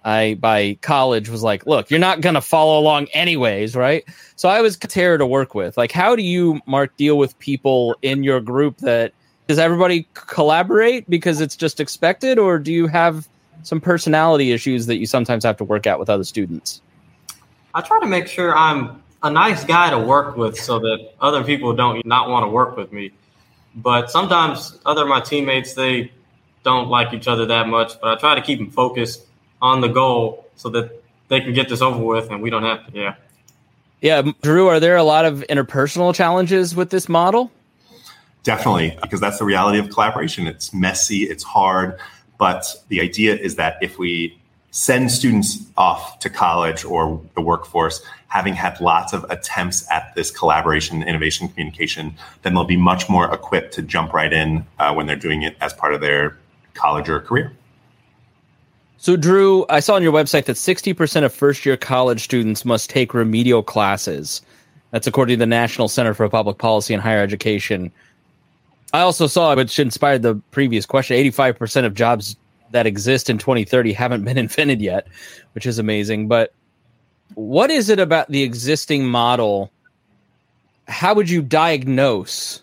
I 0.04 0.34
by 0.34 0.78
college 0.82 1.30
was 1.30 1.42
like, 1.42 1.66
look, 1.66 1.90
you're 1.90 2.02
not 2.02 2.20
gonna 2.20 2.42
follow 2.42 2.78
along 2.78 3.08
anyways, 3.14 3.74
right? 3.74 4.04
So 4.36 4.50
I 4.50 4.60
was 4.60 4.76
terror 4.76 5.18
to 5.18 5.26
work 5.26 5.56
with. 5.56 5.78
Like, 5.78 5.94
how 5.94 6.18
do 6.18 6.22
you, 6.22 6.60
Mark, 6.66 6.98
deal 6.98 7.18
with 7.18 7.40
people 7.40 7.96
in 8.02 8.24
your 8.24 8.42
group 8.42 8.80
that 8.80 9.14
does 9.48 9.58
everybody 9.58 10.06
collaborate 10.16 11.10
because 11.10 11.40
it's 11.40 11.56
just 11.56 11.80
expected, 11.80 12.38
or 12.40 12.60
do 12.60 12.74
you 12.74 12.88
have 12.88 13.26
some 13.64 13.82
personality 13.82 14.52
issues 14.52 14.86
that 14.86 14.98
you 14.98 15.06
sometimes 15.06 15.44
have 15.44 15.58
to 15.58 15.64
work 15.64 15.88
out 15.88 16.00
with 16.00 16.10
other 16.10 16.24
students? 16.24 16.82
I 17.74 17.82
try 17.82 18.00
to 18.00 18.06
make 18.06 18.28
sure 18.28 18.56
I'm 18.56 19.02
a 19.24 19.30
nice 19.30 19.64
guy 19.64 19.90
to 19.90 20.00
work 20.00 20.38
with 20.38 20.58
so 20.58 20.80
that 20.80 21.14
other 21.20 21.44
people 21.44 21.74
don't 21.74 22.06
not 22.06 22.30
want 22.30 22.44
to 22.44 22.50
work 22.50 22.78
with 22.78 22.92
me. 22.92 23.12
But 23.76 24.12
sometimes 24.12 24.78
other 24.86 25.06
my 25.06 25.22
teammates 25.22 25.74
they 25.74 26.12
don't 26.64 26.90
like 26.90 27.14
each 27.14 27.28
other 27.28 27.46
that 27.48 27.68
much, 27.68 28.00
but 28.00 28.18
I 28.18 28.20
try 28.20 28.36
to 28.36 28.42
keep 28.42 28.60
them 28.60 28.70
focused 28.70 29.26
on 29.62 29.82
the 29.82 29.88
goal 29.88 30.46
so 30.56 30.70
that 30.70 31.04
they 31.30 31.42
can 31.42 31.54
get 31.54 31.70
this 31.70 31.82
over 31.82 32.04
with 32.04 32.30
and 32.30 32.42
we 32.42 32.50
don't 32.50 32.64
have 32.64 32.86
to 32.86 32.98
yeah. 32.98 33.16
Yeah, 34.02 34.22
Drew, 34.42 34.68
are 34.68 34.82
there 34.82 34.98
a 34.98 35.04
lot 35.04 35.24
of 35.24 35.46
interpersonal 35.50 36.14
challenges 36.14 36.76
with 36.76 36.90
this 36.90 37.08
model? 37.08 37.50
Definitely, 38.44 38.98
because 39.02 39.22
that's 39.22 39.40
the 39.40 39.46
reality 39.46 39.80
of 39.80 39.90
collaboration. 39.90 40.46
It's 40.46 40.74
messy, 40.74 41.24
it's 41.24 41.44
hard. 41.44 41.98
But 42.44 42.76
the 42.90 43.00
idea 43.00 43.38
is 43.38 43.56
that 43.56 43.78
if 43.82 43.98
we 43.98 44.38
send 44.72 45.10
students 45.14 45.60
off 45.78 46.20
to 46.20 46.30
college 46.30 46.84
or 46.84 47.22
the 47.36 47.42
workforce 47.42 48.04
having 48.28 48.54
had 48.54 48.82
lots 48.82 49.14
of 49.14 49.26
attempts 49.30 49.90
at 49.90 50.14
this 50.16 50.30
collaboration, 50.30 51.04
innovation, 51.04 51.48
communication, 51.48 52.14
then 52.42 52.54
they'll 52.54 52.66
be 52.66 52.76
much 52.76 53.08
more 53.08 53.34
equipped 53.34 53.74
to 53.76 53.82
jump 53.82 54.12
right 54.12 54.34
in 54.34 54.66
uh, 54.80 54.94
when 54.94 55.06
they're 55.06 55.16
doing 55.16 55.44
it 55.44 55.56
as 55.62 55.72
part 55.72 55.94
of 55.94 56.02
their 56.02 56.38
college 56.74 57.08
or 57.08 57.22
career. 57.22 57.54
So, 58.98 59.16
Drew, 59.16 59.66
I 59.70 59.80
saw 59.80 59.96
on 59.96 60.04
your 60.04 60.12
website 60.12 60.44
that 60.44 60.58
60% 60.58 61.24
of 61.24 61.34
first 61.34 61.66
year 61.66 61.78
college 61.78 62.26
students 62.26 62.66
must 62.66 62.90
take 62.90 63.14
remedial 63.14 63.64
classes. 63.64 64.42
That's 64.92 65.08
according 65.08 65.38
to 65.38 65.40
the 65.40 65.46
National 65.46 65.88
Center 65.88 66.14
for 66.14 66.28
Public 66.28 66.58
Policy 66.58 66.94
and 66.94 67.02
Higher 67.02 67.22
Education. 67.22 67.90
I 68.94 69.02
also 69.02 69.26
saw, 69.26 69.56
which 69.56 69.80
inspired 69.80 70.22
the 70.22 70.36
previous 70.52 70.86
question, 70.86 71.18
85% 71.18 71.86
of 71.86 71.96
jobs 71.96 72.36
that 72.72 72.86
exist 72.86 73.30
in 73.30 73.40
2030 73.40 73.92
haven't 73.92 74.24
been 74.24 74.38
invented 74.38 74.82
yet, 74.82 75.08
which 75.54 75.66
is 75.66 75.80
amazing. 75.80 76.28
But 76.28 76.54
what 77.34 77.72
is 77.72 77.90
it 77.90 78.00
about 78.00 78.30
the 78.30 78.44
existing 78.44 79.06
model? 79.06 79.72
How 80.88 81.16
would 81.16 81.30
you 81.30 81.42
diagnose 81.42 82.62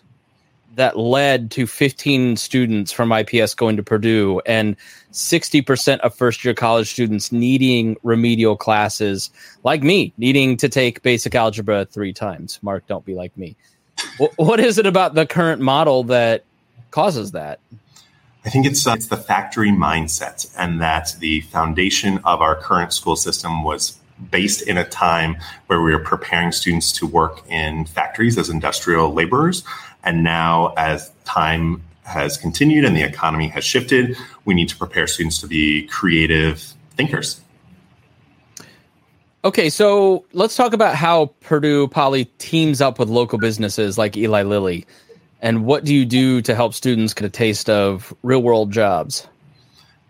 that 0.75 0.97
led 0.97 1.51
to 1.51 1.67
15 1.67 2.37
students 2.37 2.93
from 2.93 3.11
IPS 3.11 3.53
going 3.53 3.75
to 3.75 3.83
Purdue 3.83 4.41
and 4.45 4.77
60% 5.11 5.99
of 5.99 6.15
first 6.15 6.45
year 6.45 6.53
college 6.53 6.89
students 6.89 7.33
needing 7.33 7.97
remedial 8.03 8.55
classes, 8.55 9.29
like 9.65 9.83
me, 9.83 10.13
needing 10.17 10.55
to 10.55 10.69
take 10.69 11.01
basic 11.01 11.35
algebra 11.35 11.85
three 11.85 12.13
times? 12.13 12.57
Mark, 12.61 12.87
don't 12.87 13.03
be 13.03 13.15
like 13.15 13.35
me 13.37 13.57
what 14.35 14.59
is 14.59 14.77
it 14.77 14.85
about 14.85 15.13
the 15.13 15.25
current 15.25 15.61
model 15.61 16.03
that 16.05 16.43
causes 16.91 17.31
that? 17.31 17.59
I 18.43 18.49
think 18.49 18.65
it's, 18.65 18.85
uh, 18.87 18.93
it's 18.93 19.07
the 19.07 19.17
factory 19.17 19.69
mindset, 19.69 20.51
and 20.57 20.81
that 20.81 21.15
the 21.19 21.41
foundation 21.41 22.19
of 22.23 22.41
our 22.41 22.55
current 22.55 22.91
school 22.91 23.15
system 23.15 23.63
was 23.63 23.97
based 24.29 24.61
in 24.63 24.77
a 24.77 24.83
time 24.83 25.37
where 25.67 25.81
we 25.81 25.91
were 25.91 26.03
preparing 26.03 26.51
students 26.51 26.91
to 26.93 27.07
work 27.07 27.41
in 27.49 27.85
factories 27.85 28.37
as 28.37 28.49
industrial 28.49 29.13
laborers. 29.13 29.63
And 30.03 30.23
now, 30.23 30.73
as 30.77 31.11
time 31.25 31.83
has 32.03 32.37
continued 32.37 32.83
and 32.85 32.95
the 32.95 33.03
economy 33.03 33.47
has 33.49 33.63
shifted, 33.63 34.17
we 34.45 34.53
need 34.53 34.69
to 34.69 34.77
prepare 34.77 35.07
students 35.07 35.39
to 35.39 35.47
be 35.47 35.87
creative 35.87 36.73
thinkers. 36.97 37.41
Okay, 39.43 39.71
so 39.71 40.23
let's 40.33 40.55
talk 40.55 40.73
about 40.73 40.93
how 40.93 41.27
Purdue 41.41 41.87
Poly 41.87 42.25
teams 42.37 42.79
up 42.79 42.99
with 42.99 43.09
local 43.09 43.39
businesses 43.39 43.97
like 43.97 44.15
Eli 44.15 44.43
Lilly. 44.43 44.85
And 45.41 45.65
what 45.65 45.83
do 45.83 45.95
you 45.95 46.05
do 46.05 46.43
to 46.43 46.53
help 46.53 46.75
students 46.75 47.15
get 47.15 47.25
a 47.25 47.29
taste 47.29 47.67
of 47.67 48.13
real 48.21 48.43
world 48.43 48.71
jobs? 48.71 49.27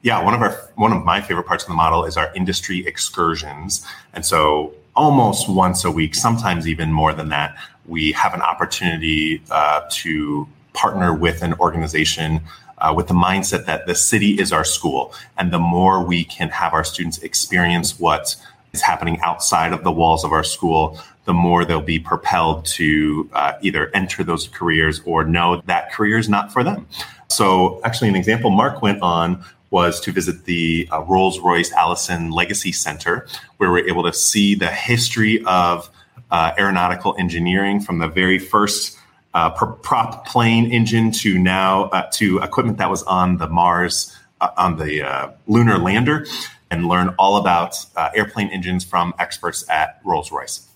Yeah, 0.02 0.22
one 0.22 0.34
of 0.34 0.42
our 0.42 0.70
one 0.76 0.92
of 0.92 1.06
my 1.06 1.22
favorite 1.22 1.46
parts 1.46 1.64
of 1.64 1.70
the 1.70 1.76
model 1.76 2.04
is 2.04 2.18
our 2.18 2.34
industry 2.36 2.86
excursions. 2.86 3.86
And 4.14 4.26
so 4.26 4.74
almost 4.98 5.48
once 5.48 5.86
a 5.86 5.92
week, 5.92 6.14
sometimes 6.14 6.68
even 6.68 6.92
more 6.92 7.14
than 7.14 7.30
that, 7.30 7.56
we 7.86 8.12
have 8.12 8.34
an 8.34 8.42
opportunity 8.42 9.42
uh, 9.50 9.84
to 9.92 10.46
partner 10.74 11.14
with 11.14 11.42
an 11.42 11.54
organization 11.54 12.42
uh, 12.80 12.94
with 12.94 13.08
the 13.08 13.14
mindset 13.14 13.66
that 13.66 13.86
the 13.86 13.96
city 13.96 14.40
is 14.40 14.52
our 14.52 14.66
school. 14.66 15.14
And 15.38 15.54
the 15.54 15.60
more 15.60 16.04
we 16.04 16.26
can 16.26 16.50
have 16.50 16.74
our 16.74 16.84
students 16.84 17.20
experience 17.20 17.98
what 17.98 18.36
is 18.74 18.82
happening 18.82 19.20
outside 19.22 19.74
of 19.74 19.84
the 19.84 19.92
walls 19.92 20.24
of 20.24 20.32
our 20.32 20.44
school, 20.44 21.00
the 21.26 21.34
more 21.34 21.66
they'll 21.66 21.82
be 21.82 22.00
propelled 22.00 22.66
to 22.66 23.30
uh, 23.34 23.54
either 23.62 23.92
enter 23.94 24.24
those 24.24 24.48
careers 24.48 25.02
or 25.06 25.24
know 25.24 25.62
that 25.66 25.92
career 25.92 26.18
is 26.18 26.30
not 26.30 26.52
for 26.52 26.64
them. 26.64 26.88
So, 27.28 27.80
actually, 27.84 28.10
an 28.10 28.16
example 28.16 28.50
Mark 28.50 28.82
went 28.82 29.02
on 29.02 29.44
was 29.70 30.02
to 30.02 30.12
visit 30.12 30.44
the 30.46 30.88
uh, 30.92 31.02
Rolls 31.04 31.40
Royce 31.40 31.72
Allison 31.72 32.32
Legacy 32.32 32.72
Center, 32.74 33.26
where 33.58 33.72
we're 33.72 33.88
able 33.88 34.04
to 34.04 34.14
see 34.14 34.54
the 34.54 34.68
history 34.68 35.44
of 35.46 35.90
uh, 36.30 36.52
aeronautical 36.58 37.16
engineering 37.18 37.80
from 37.80 38.00
the 38.00 38.08
very 38.08 38.38
first 38.38 38.98
uh, 39.34 39.50
prop 39.50 40.28
plane 40.28 40.70
engine 40.72 41.12
to 41.12 41.38
now 41.40 41.84
uh, 41.86 42.10
to 42.12 42.40
equipment 42.40 42.78
that 42.80 42.90
was 42.90 43.04
on 43.04 43.38
the 43.38 43.48
Mars 43.48 44.18
uh, 44.42 44.50
on 44.58 44.78
the 44.78 45.34
lunar 45.48 45.78
lander 45.78 46.26
and 46.72 46.88
learn 46.88 47.10
all 47.20 47.38
about 47.38 47.86
uh, 47.96 48.10
airplane 48.16 48.48
engines 48.48 48.84
from 48.84 49.14
experts 49.20 49.70
at 49.70 50.00
Rolls 50.04 50.32
Royce. 50.32 50.68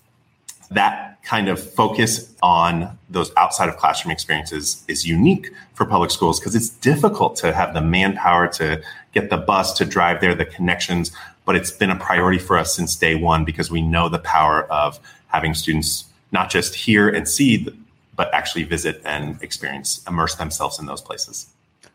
That 0.70 1.22
kind 1.22 1.48
of 1.48 1.58
focus 1.74 2.34
on 2.42 2.98
those 3.08 3.32
outside 3.36 3.68
of 3.68 3.76
classroom 3.76 4.12
experiences 4.12 4.84
is 4.88 5.06
unique 5.06 5.50
for 5.74 5.86
public 5.86 6.10
schools 6.10 6.38
because 6.38 6.54
it's 6.54 6.68
difficult 6.68 7.36
to 7.36 7.52
have 7.52 7.72
the 7.72 7.80
manpower 7.80 8.46
to 8.48 8.82
get 9.12 9.30
the 9.30 9.36
bus 9.36 9.72
to 9.74 9.84
drive 9.84 10.20
there, 10.20 10.34
the 10.34 10.44
connections. 10.44 11.12
But 11.44 11.56
it's 11.56 11.70
been 11.70 11.90
a 11.90 11.96
priority 11.96 12.38
for 12.38 12.58
us 12.58 12.74
since 12.74 12.94
day 12.94 13.14
one 13.14 13.44
because 13.44 13.70
we 13.70 13.80
know 13.80 14.08
the 14.08 14.18
power 14.18 14.64
of 14.64 15.00
having 15.28 15.54
students 15.54 16.04
not 16.32 16.50
just 16.50 16.74
hear 16.74 17.08
and 17.08 17.28
see, 17.28 17.68
but 18.16 18.32
actually 18.34 18.64
visit 18.64 19.00
and 19.04 19.40
experience, 19.42 20.02
immerse 20.08 20.34
themselves 20.34 20.78
in 20.78 20.86
those 20.86 21.00
places. 21.00 21.46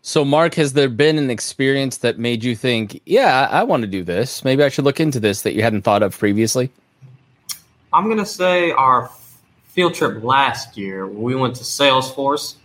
So, 0.03 0.25
Mark, 0.25 0.55
has 0.55 0.73
there 0.73 0.89
been 0.89 1.19
an 1.19 1.29
experience 1.29 1.97
that 1.97 2.17
made 2.17 2.43
you 2.43 2.55
think, 2.55 2.99
yeah, 3.05 3.47
I, 3.51 3.59
I 3.59 3.63
want 3.63 3.81
to 3.81 3.87
do 3.87 4.03
this? 4.03 4.43
Maybe 4.43 4.63
I 4.63 4.69
should 4.69 4.83
look 4.85 4.99
into 4.99 5.19
this 5.19 5.43
that 5.43 5.53
you 5.53 5.61
hadn't 5.61 5.83
thought 5.83 6.01
of 6.01 6.17
previously? 6.17 6.71
I'm 7.93 8.05
going 8.05 8.17
to 8.17 8.25
say 8.25 8.71
our 8.71 9.11
field 9.65 9.93
trip 9.93 10.23
last 10.23 10.75
year, 10.75 11.07
we 11.07 11.35
went 11.35 11.55
to 11.57 11.63
Salesforce. 11.63 12.55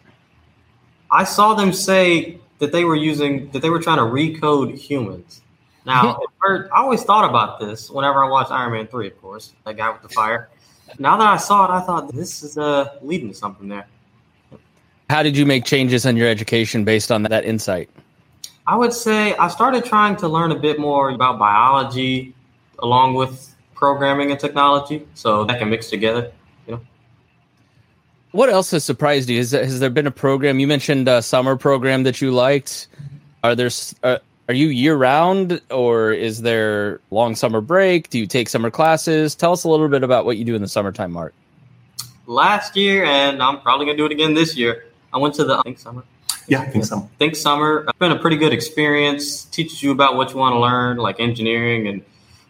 I 1.11 1.25
saw 1.25 1.55
them 1.55 1.73
say 1.73 2.39
that 2.59 2.73
they 2.73 2.85
were 2.85 2.97
using, 2.97 3.51
that 3.51 3.61
they 3.61 3.71
were 3.71 3.81
trying 3.81 3.99
to 3.99 4.05
recode 4.05 4.77
humans. 4.79 5.43
Now, 5.85 6.21
I 6.43 6.65
always 6.75 7.05
thought 7.05 7.29
about 7.29 7.61
this 7.61 7.91
whenever 7.91 8.25
I 8.25 8.29
watched 8.29 8.51
Iron 8.51 8.73
Man 8.73 8.87
3, 8.87 9.09
of 9.09 9.21
course, 9.21 9.53
that 9.65 9.77
guy 9.77 9.91
with 9.91 10.03
the 10.03 10.09
fire. 10.09 10.49
Now 10.99 11.17
that 11.17 11.27
I 11.27 11.37
saw 11.37 11.65
it, 11.67 11.71
I 11.71 11.81
thought 11.85 12.13
this 12.13 12.43
is 12.43 12.59
uh, 12.59 12.99
leading 13.03 13.29
to 13.29 13.35
something 13.35 13.69
there. 13.69 13.87
How 15.09 15.23
did 15.23 15.37
you 15.37 15.47
make 15.47 15.65
changes 15.65 16.05
in 16.05 16.17
your 16.17 16.29
education 16.29 16.85
based 16.85 17.13
on 17.13 17.23
that 17.25 17.45
insight? 17.45 17.89
I 18.67 18.77
would 18.77 18.93
say 18.93 19.35
I 19.37 19.49
started 19.49 19.85
trying 19.85 20.17
to 20.17 20.29
learn 20.29 20.51
a 20.51 20.59
bit 20.59 20.81
more 20.81 21.11
about 21.11 21.39
biology 21.39 22.35
along 22.81 23.15
with 23.15 23.55
programming 23.75 24.31
and 24.33 24.41
technology 24.41 25.07
so 25.15 25.45
that 25.45 25.59
can 25.59 25.71
mix 25.71 25.89
together, 25.89 26.33
you 26.67 26.75
know. 26.75 26.81
What 28.33 28.49
else 28.49 28.73
has 28.73 28.85
surprised 28.85 29.29
you? 29.31 29.39
Has, 29.39 29.53
has 29.53 29.79
there 29.79 29.91
been 29.91 30.07
a 30.07 30.11
program 30.11 30.59
you 30.59 30.67
mentioned 30.67 31.09
a 31.09 31.23
summer 31.23 31.57
program 31.57 32.03
that 32.03 32.21
you 32.21 32.33
liked? 32.33 32.89
Are 33.45 33.55
there 33.55 33.71
uh, 34.03 34.19
are 34.49 34.55
you 34.55 34.69
year 34.69 34.97
round 34.97 35.61
or 35.71 36.13
is 36.13 36.43
there 36.43 37.01
long 37.11 37.35
summer 37.37 37.61
break? 37.61 38.11
Do 38.11 38.19
you 38.19 38.27
take 38.27 38.49
summer 38.49 38.71
classes? 38.71 39.35
Tell 39.35 39.53
us 39.53 39.65
a 39.65 39.69
little 39.69 39.89
bit 39.89 40.03
about 40.03 40.25
what 40.25 40.37
you 40.37 40.45
do 40.45 40.55
in 40.55 40.63
the 40.63 40.69
summertime, 40.69 41.13
Mark. 41.13 41.35
Last 42.27 42.77
year, 42.77 43.05
and 43.05 43.41
I'm 43.41 43.61
probably 43.61 43.87
gonna 43.87 43.99
do 43.99 44.07
it 44.07 44.13
again 44.13 44.35
this 44.35 44.57
year. 44.57 44.87
I 45.13 45.19
went 45.19 45.35
to 45.35 45.45
the 45.45 45.63
Think 45.63 45.79
Summer. 45.79 46.05
Yeah, 46.49 46.65
Think 46.65 46.85
Summer. 46.85 47.09
Think 47.19 47.37
Summer. 47.37 47.85
It's 47.89 47.99
been 47.99 48.13
a 48.13 48.19
pretty 48.19 48.37
good 48.37 48.53
experience. 48.53 49.45
Teaches 49.47 49.83
you 49.83 49.91
about 49.91 50.17
what 50.17 50.31
you 50.31 50.37
want 50.37 50.55
to 50.55 50.59
learn, 50.59 50.99
like 50.99 51.21
engineering 51.21 51.89
and 51.89 52.03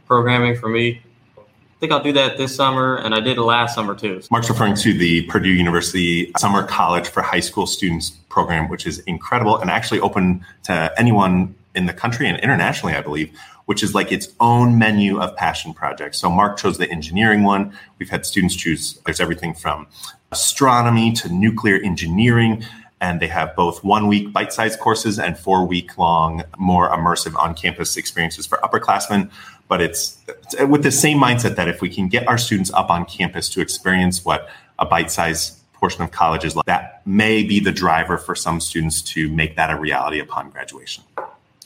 programming 0.07 0.57
for 0.57 0.69
me. 0.69 1.01
I 1.38 1.79
think 1.79 1.92
I'll 1.92 2.03
do 2.03 2.12
that 2.12 2.38
this 2.38 2.57
summer, 2.57 2.97
and 2.97 3.14
I 3.14 3.21
did 3.21 3.37
it 3.37 3.42
last 3.42 3.75
summer 3.75 3.95
too. 3.95 4.23
Mark's 4.31 4.49
referring 4.49 4.75
to 4.77 4.95
the 4.95 5.23
Purdue 5.25 5.53
University 5.53 6.33
Summer 6.38 6.62
College 6.62 7.07
for 7.07 7.21
High 7.23 7.40
School 7.40 7.66
Students 7.66 8.11
program, 8.31 8.71
which 8.71 8.87
is 8.87 9.01
incredible 9.01 9.59
and 9.59 9.71
actually 9.71 10.01
open 10.01 10.45
to 10.64 10.92
anyone 10.97 11.55
in 11.75 11.85
the 11.85 11.92
country 11.92 12.27
and 12.27 12.40
internationally, 12.40 12.95
I 12.95 13.03
believe, 13.03 13.38
which 13.66 13.83
is 13.83 13.94
like 13.94 14.11
its 14.11 14.29
own 14.40 14.79
menu 14.79 15.20
of 15.20 15.37
passion 15.37 15.74
projects. 15.74 16.18
So 16.18 16.31
Mark 16.31 16.57
chose 16.57 16.79
the 16.79 16.90
engineering 16.90 17.42
one. 17.42 17.76
We've 17.98 18.09
had 18.09 18.24
students 18.24 18.57
choose, 18.57 18.98
there's 19.05 19.20
everything 19.20 19.55
from 19.55 19.87
astronomy 20.33 21.12
to 21.12 21.33
nuclear 21.33 21.76
engineering. 21.76 22.64
And 23.00 23.20
they 23.20 23.26
have 23.26 23.55
both 23.55 23.85
one 23.85 24.07
week 24.09 24.33
bite 24.33 24.52
sized 24.52 24.81
courses 24.81 25.18
and 25.18 25.37
four 25.37 25.66
week 25.66 25.98
long, 25.98 26.44
more 26.57 26.88
immersive 26.88 27.37
on 27.37 27.55
campus 27.55 27.96
experiences 27.96 28.46
for 28.46 28.59
upperclassmen. 28.59 29.31
But 29.68 29.83
it's, 29.83 30.16
it's 30.29 30.62
with 30.62 30.83
the 30.83 30.92
same 30.92 31.18
mindset 31.18 31.57
that 31.57 31.68
if 31.68 31.83
we 31.83 31.90
can 31.90 32.09
get 32.09 32.26
our 32.26 32.38
students 32.38 32.72
up 32.72 32.88
on 32.88 33.05
campus 33.05 33.48
to 33.50 33.61
experience 33.61 34.24
what 34.24 34.48
a 34.79 34.87
bite 34.87 35.11
sized 35.11 35.59
portion 35.74 36.02
of 36.02 36.11
college 36.11 36.44
is 36.44 36.57
like, 36.57 36.64
that 36.66 37.07
may 37.07 37.42
be 37.42 37.61
the 37.61 37.72
driver 37.72 38.16
for 38.16 38.35
some 38.35 38.61
students 38.61 39.02
to 39.02 39.29
make 39.31 39.57
that 39.57 39.70
a 39.70 39.79
reality 39.79 40.18
upon 40.20 40.48
graduation. 40.50 41.05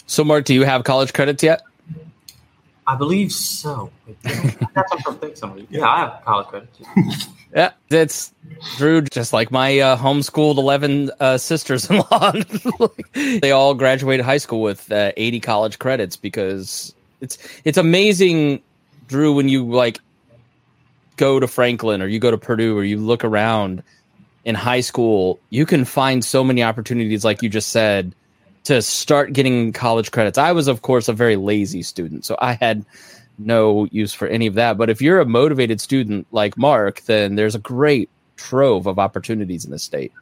So, 0.06 0.24
Mark, 0.24 0.46
do 0.46 0.54
you 0.54 0.64
have 0.64 0.82
college 0.82 1.12
credits 1.12 1.44
yet? 1.44 1.62
I 2.90 2.96
believe 2.96 3.30
so. 3.30 3.88
yeah, 4.24 5.86
I 5.86 5.98
have 6.00 6.22
college 6.24 6.46
credits. 6.48 6.80
yeah, 7.54 7.70
that's 7.88 8.34
Drew. 8.78 9.02
Just 9.02 9.32
like 9.32 9.52
my 9.52 9.78
uh, 9.78 9.96
homeschooled 9.96 10.56
eleven 10.56 11.08
uh, 11.20 11.38
sisters-in-law, 11.38 12.32
they 13.12 13.52
all 13.52 13.74
graduated 13.74 14.26
high 14.26 14.38
school 14.38 14.60
with 14.60 14.90
uh, 14.90 15.12
eighty 15.16 15.38
college 15.38 15.78
credits 15.78 16.16
because 16.16 16.92
it's 17.20 17.38
it's 17.64 17.78
amazing, 17.78 18.60
Drew. 19.06 19.32
When 19.32 19.48
you 19.48 19.64
like 19.64 20.00
go 21.16 21.38
to 21.38 21.46
Franklin 21.46 22.02
or 22.02 22.08
you 22.08 22.18
go 22.18 22.32
to 22.32 22.38
Purdue 22.38 22.76
or 22.76 22.82
you 22.82 22.98
look 22.98 23.22
around 23.22 23.84
in 24.44 24.56
high 24.56 24.80
school, 24.80 25.38
you 25.50 25.64
can 25.64 25.84
find 25.84 26.24
so 26.24 26.42
many 26.42 26.60
opportunities, 26.60 27.24
like 27.24 27.40
you 27.40 27.48
just 27.48 27.68
said, 27.68 28.16
to 28.64 28.82
start 28.82 29.32
getting 29.32 29.72
college 29.72 30.10
credits. 30.10 30.38
I 30.38 30.52
was, 30.52 30.68
of 30.68 30.82
course, 30.82 31.08
a 31.08 31.12
very 31.12 31.36
lazy 31.36 31.82
student, 31.82 32.24
so 32.24 32.36
I 32.40 32.54
had 32.54 32.84
no 33.38 33.86
use 33.90 34.12
for 34.12 34.28
any 34.28 34.46
of 34.46 34.54
that. 34.54 34.76
But 34.76 34.90
if 34.90 35.00
you're 35.00 35.20
a 35.20 35.26
motivated 35.26 35.80
student 35.80 36.26
like 36.30 36.58
Mark, 36.58 37.02
then 37.02 37.36
there's 37.36 37.54
a 37.54 37.60
great 37.60 38.10
trove 38.36 38.86
of 38.86 38.98
opportunities 38.98 39.64
in 39.64 39.70
the 39.70 39.78
state. 39.78 40.12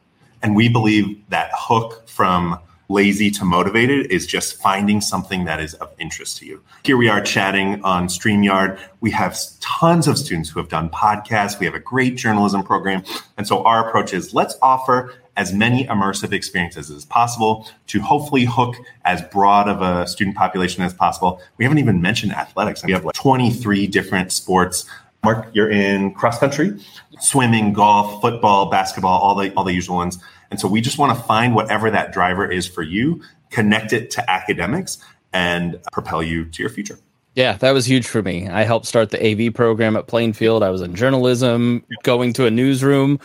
And 0.41 0.55
we 0.55 0.69
believe 0.69 1.21
that 1.29 1.51
hook 1.53 2.07
from 2.07 2.57
lazy 2.89 3.29
to 3.29 3.45
motivated 3.45 4.07
is 4.07 4.25
just 4.25 4.59
finding 4.59 4.99
something 4.99 5.45
that 5.45 5.59
is 5.59 5.75
of 5.75 5.93
interest 5.99 6.37
to 6.37 6.45
you. 6.45 6.63
Here 6.83 6.97
we 6.97 7.07
are 7.07 7.21
chatting 7.21 7.83
on 7.83 8.07
StreamYard. 8.07 8.79
We 8.99 9.11
have 9.11 9.37
tons 9.59 10.07
of 10.07 10.17
students 10.17 10.49
who 10.49 10.59
have 10.59 10.69
done 10.69 10.89
podcasts. 10.89 11.59
We 11.59 11.67
have 11.67 11.75
a 11.75 11.79
great 11.79 12.15
journalism 12.15 12.63
program. 12.63 13.03
And 13.37 13.47
so 13.47 13.63
our 13.63 13.87
approach 13.87 14.13
is 14.13 14.33
let's 14.33 14.57
offer 14.61 15.13
as 15.39 15.53
many 15.53 15.85
immersive 15.85 16.33
experiences 16.33 16.91
as 16.91 17.05
possible 17.05 17.65
to 17.87 18.01
hopefully 18.01 18.43
hook 18.43 18.75
as 19.05 19.21
broad 19.31 19.69
of 19.69 19.81
a 19.81 20.05
student 20.05 20.35
population 20.35 20.83
as 20.83 20.93
possible. 20.93 21.41
We 21.55 21.63
haven't 21.63 21.77
even 21.77 22.01
mentioned 22.01 22.33
athletics. 22.33 22.83
We 22.83 22.91
have 22.91 23.05
like 23.05 23.15
23 23.15 23.87
different 23.87 24.33
sports. 24.33 24.85
Mark, 25.23 25.47
you're 25.53 25.71
in 25.71 26.13
cross 26.13 26.39
country, 26.39 26.77
swimming, 27.21 27.71
golf, 27.71 28.21
football, 28.21 28.69
basketball, 28.69 29.17
all 29.17 29.33
the 29.33 29.53
all 29.53 29.63
the 29.63 29.73
usual 29.73 29.95
ones. 29.95 30.19
And 30.51 30.59
so 30.59 30.67
we 30.67 30.81
just 30.81 30.97
want 30.97 31.17
to 31.17 31.23
find 31.23 31.55
whatever 31.55 31.89
that 31.89 32.11
driver 32.11 32.49
is 32.51 32.67
for 32.67 32.81
you, 32.81 33.21
connect 33.49 33.93
it 33.93 34.11
to 34.11 34.29
academics 34.29 34.97
and 35.31 35.79
propel 35.93 36.21
you 36.21 36.45
to 36.45 36.61
your 36.61 36.69
future. 36.69 36.99
Yeah, 37.35 37.53
that 37.57 37.71
was 37.71 37.85
huge 37.85 38.07
for 38.07 38.21
me. 38.21 38.49
I 38.49 38.63
helped 38.63 38.87
start 38.87 39.11
the 39.11 39.25
AV 39.25 39.53
program 39.53 39.95
at 39.95 40.07
Plainfield. 40.07 40.63
I 40.63 40.69
was 40.69 40.81
in 40.81 40.95
journalism, 40.95 41.85
going 42.03 42.33
to 42.33 42.45
a 42.45 42.51
newsroom 42.51 43.21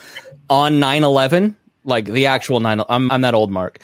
on 0.49 0.79
9 0.79 1.03
11 1.03 1.57
like 1.85 2.07
the 2.07 2.27
actual 2.27 2.61
nine. 2.61 2.83
I'm 2.89 3.11
I'm 3.11 3.21
that 3.21 3.35
old, 3.35 3.51
Mark. 3.51 3.79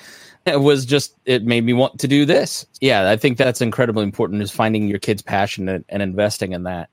It 0.46 0.60
was 0.60 0.86
just 0.86 1.14
it 1.26 1.44
made 1.44 1.64
me 1.64 1.72
want 1.72 1.98
to 2.00 2.08
do 2.08 2.24
this. 2.24 2.66
Yeah, 2.80 3.10
I 3.10 3.16
think 3.16 3.38
that's 3.38 3.60
incredibly 3.60 4.04
important 4.04 4.42
is 4.42 4.50
finding 4.50 4.88
your 4.88 4.98
kids' 4.98 5.22
passion 5.22 5.68
and, 5.68 5.84
and 5.88 6.02
investing 6.02 6.52
in 6.52 6.64
that. 6.64 6.88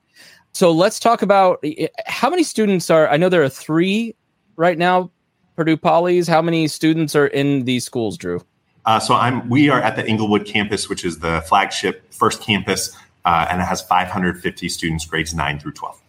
So 0.52 0.72
let's 0.72 0.98
talk 0.98 1.22
about 1.22 1.64
how 2.06 2.30
many 2.30 2.42
students 2.42 2.90
are. 2.90 3.08
I 3.08 3.16
know 3.16 3.28
there 3.28 3.42
are 3.42 3.48
three 3.48 4.14
right 4.56 4.76
now, 4.76 5.10
Purdue 5.56 5.76
Polys. 5.76 6.28
How 6.28 6.42
many 6.42 6.68
students 6.68 7.14
are 7.16 7.26
in 7.26 7.64
these 7.64 7.84
schools, 7.84 8.16
Drew? 8.18 8.44
Uh, 8.84 8.98
so 8.98 9.14
I'm. 9.14 9.48
We 9.48 9.68
are 9.68 9.80
at 9.80 9.96
the 9.96 10.06
Englewood 10.06 10.46
campus, 10.46 10.88
which 10.88 11.04
is 11.04 11.18
the 11.18 11.42
flagship 11.42 12.12
first 12.12 12.42
campus, 12.42 12.96
uh, 13.24 13.46
and 13.50 13.60
it 13.60 13.64
has 13.64 13.82
550 13.82 14.68
students, 14.68 15.04
grades 15.04 15.34
nine 15.34 15.58
through 15.58 15.72
12. 15.72 16.00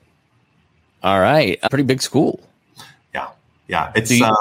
All 1.04 1.20
right, 1.20 1.60
a 1.64 1.70
pretty 1.70 1.84
big 1.84 2.02
school. 2.02 2.42
Yeah. 3.70 3.92
It's 3.96 4.12
you, 4.12 4.26
uh, 4.26 4.34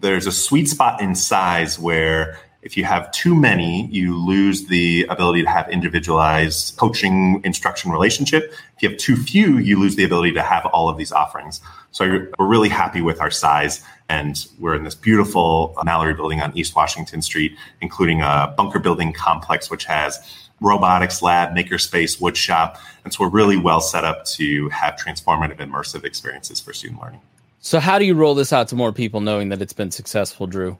there's 0.00 0.26
a 0.26 0.32
sweet 0.32 0.68
spot 0.68 1.02
in 1.02 1.14
size 1.14 1.78
where 1.78 2.38
if 2.62 2.76
you 2.76 2.84
have 2.84 3.10
too 3.10 3.34
many, 3.34 3.86
you 3.86 4.16
lose 4.16 4.66
the 4.66 5.06
ability 5.08 5.42
to 5.42 5.50
have 5.50 5.68
individualized 5.70 6.76
coaching 6.76 7.40
instruction 7.42 7.90
relationship. 7.90 8.52
If 8.76 8.82
you 8.82 8.88
have 8.90 8.98
too 8.98 9.16
few, 9.16 9.58
you 9.58 9.78
lose 9.78 9.96
the 9.96 10.04
ability 10.04 10.32
to 10.32 10.42
have 10.42 10.66
all 10.66 10.88
of 10.88 10.96
these 10.96 11.10
offerings. 11.10 11.60
So 11.90 12.28
we're 12.38 12.46
really 12.46 12.68
happy 12.68 13.00
with 13.00 13.20
our 13.20 13.30
size. 13.30 13.82
And 14.08 14.46
we're 14.58 14.76
in 14.76 14.84
this 14.84 14.94
beautiful 14.94 15.74
Mallory 15.84 16.14
building 16.14 16.40
on 16.40 16.56
East 16.56 16.76
Washington 16.76 17.22
Street, 17.22 17.56
including 17.80 18.20
a 18.20 18.54
bunker 18.56 18.78
building 18.78 19.12
complex, 19.12 19.68
which 19.68 19.86
has 19.86 20.20
robotics 20.60 21.22
lab, 21.22 21.56
makerspace, 21.56 22.20
wood 22.20 22.36
shop. 22.36 22.78
And 23.04 23.12
so 23.12 23.24
we're 23.24 23.30
really 23.30 23.56
well 23.56 23.80
set 23.80 24.04
up 24.04 24.26
to 24.26 24.68
have 24.68 24.94
transformative, 24.94 25.56
immersive 25.56 26.04
experiences 26.04 26.60
for 26.60 26.72
student 26.72 27.00
learning. 27.00 27.20
So, 27.60 27.78
how 27.78 27.98
do 27.98 28.06
you 28.06 28.14
roll 28.14 28.34
this 28.34 28.52
out 28.52 28.68
to 28.68 28.74
more 28.74 28.92
people 28.92 29.20
knowing 29.20 29.50
that 29.50 29.60
it's 29.60 29.74
been 29.74 29.90
successful, 29.90 30.46
Drew? 30.46 30.78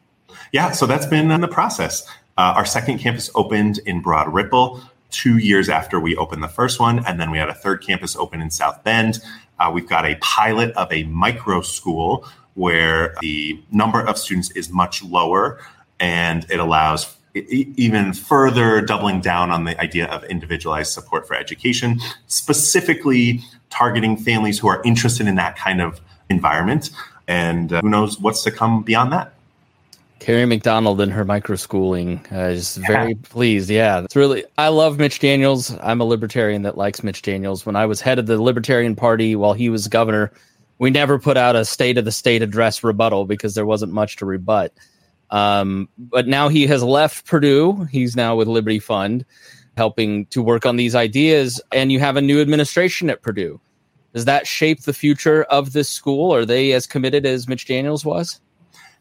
Yeah, 0.53 0.73
so 0.73 0.87
that's 0.87 1.07
been 1.07 1.31
in 1.31 1.41
the 1.41 1.49
process. 1.49 2.07
Uh, 2.39 2.55
our 2.57 2.65
second 2.65 2.99
campus 2.99 3.31
opened 3.35 3.79
in 3.85 4.01
Broad 4.01 4.33
Ripple 4.33 4.81
two 5.11 5.37
years 5.37 5.69
after 5.69 6.01
we 6.01 6.17
opened 6.17 6.43
the 6.43 6.49
first 6.49 6.81
one. 6.81 7.05
And 7.05 7.21
then 7.21 7.31
we 7.31 7.39
had 7.39 7.49
a 7.49 7.55
third 7.55 7.83
campus 7.85 8.17
open 8.17 8.41
in 8.41 8.51
South 8.51 8.83
Bend. 8.83 9.19
Uh, 9.59 9.71
we've 9.73 9.89
got 9.89 10.07
a 10.07 10.15
pilot 10.17 10.71
of 10.77 10.91
a 10.93 11.05
micro 11.05 11.61
school 11.61 12.25
where 12.55 13.15
the 13.21 13.61
number 13.71 14.01
of 14.01 14.17
students 14.17 14.51
is 14.53 14.71
much 14.71 15.03
lower 15.03 15.61
and 15.99 16.47
it 16.51 16.61
allows 16.61 17.17
even 17.35 18.13
further 18.13 18.81
doubling 18.81 19.21
down 19.21 19.51
on 19.51 19.65
the 19.65 19.79
idea 19.81 20.07
of 20.07 20.25
individualized 20.25 20.93
support 20.93 21.29
for 21.29 21.35
education, 21.35 22.01
specifically 22.27 23.41
targeting 23.69 24.17
families 24.17 24.59
who 24.59 24.67
are 24.67 24.83
interested 24.83 25.29
in 25.29 25.37
that 25.37 25.57
kind 25.57 25.81
of 25.81 26.01
environment. 26.31 26.91
And 27.29 27.73
uh, 27.73 27.81
who 27.81 27.91
knows 27.91 28.19
what's 28.19 28.43
to 28.45 28.51
come 28.51 28.83
beyond 28.83 29.13
that. 29.13 29.35
Kerry 30.21 30.45
McDonald 30.45 31.01
and 31.01 31.11
her 31.13 31.25
micro 31.25 31.57
schooling 31.57 32.25
uh, 32.31 32.41
is 32.41 32.77
very 32.77 33.13
yeah. 33.13 33.19
pleased. 33.23 33.71
Yeah, 33.71 34.03
it's 34.05 34.15
really. 34.15 34.45
I 34.59 34.69
love 34.69 34.99
Mitch 34.99 35.19
Daniels. 35.19 35.75
I'm 35.81 36.01
a 36.01 36.05
libertarian 36.05 36.63
that 36.63 36.77
likes 36.77 37.03
Mitch 37.03 37.23
Daniels. 37.23 37.65
When 37.65 37.75
I 37.75 37.87
was 37.87 38.03
head 38.03 38.19
of 38.19 38.27
the 38.27 38.41
Libertarian 38.41 38.95
Party 38.95 39.35
while 39.35 39.55
he 39.55 39.71
was 39.71 39.89
governor, 39.89 40.31
we 40.79 40.91
never 40.91 41.19
put 41.19 41.39
out 41.39 41.57
a 41.57 41.65
state 41.65 41.97
of 41.97 42.05
the 42.05 42.13
state 42.13 42.43
address 42.43 42.85
rebuttal 42.85 43.25
because 43.25 43.55
there 43.55 43.65
wasn't 43.65 43.93
much 43.93 44.17
to 44.17 44.27
rebut. 44.27 44.75
Um, 45.31 45.89
but 45.97 46.29
now 46.29 46.49
he 46.49 46.67
has 46.67 46.83
left 46.83 47.27
Purdue. 47.27 47.85
He's 47.91 48.15
now 48.15 48.37
with 48.37 48.49
Liberty 48.49 48.79
Fund, 48.79 49.25
helping 49.77 50.27
to 50.27 50.43
work 50.43 50.67
on 50.67 50.77
these 50.77 50.95
ideas. 50.95 51.63
And 51.73 51.91
you 51.91 51.99
have 52.01 52.17
a 52.17 52.23
new 52.23 52.43
administration 52.43 53.09
at 53.09 53.23
Purdue. 53.23 53.59
Does 54.13 54.25
that 54.25 54.47
shape 54.47 54.83
the 54.83 54.93
future 54.93 55.45
of 55.45 55.73
this 55.73 55.89
school? 55.89 56.35
Are 56.35 56.45
they 56.45 56.73
as 56.73 56.87
committed 56.87 57.25
as 57.27 57.49
Mitch 57.49 57.67
Daniels 57.67 58.05
was? 58.05 58.41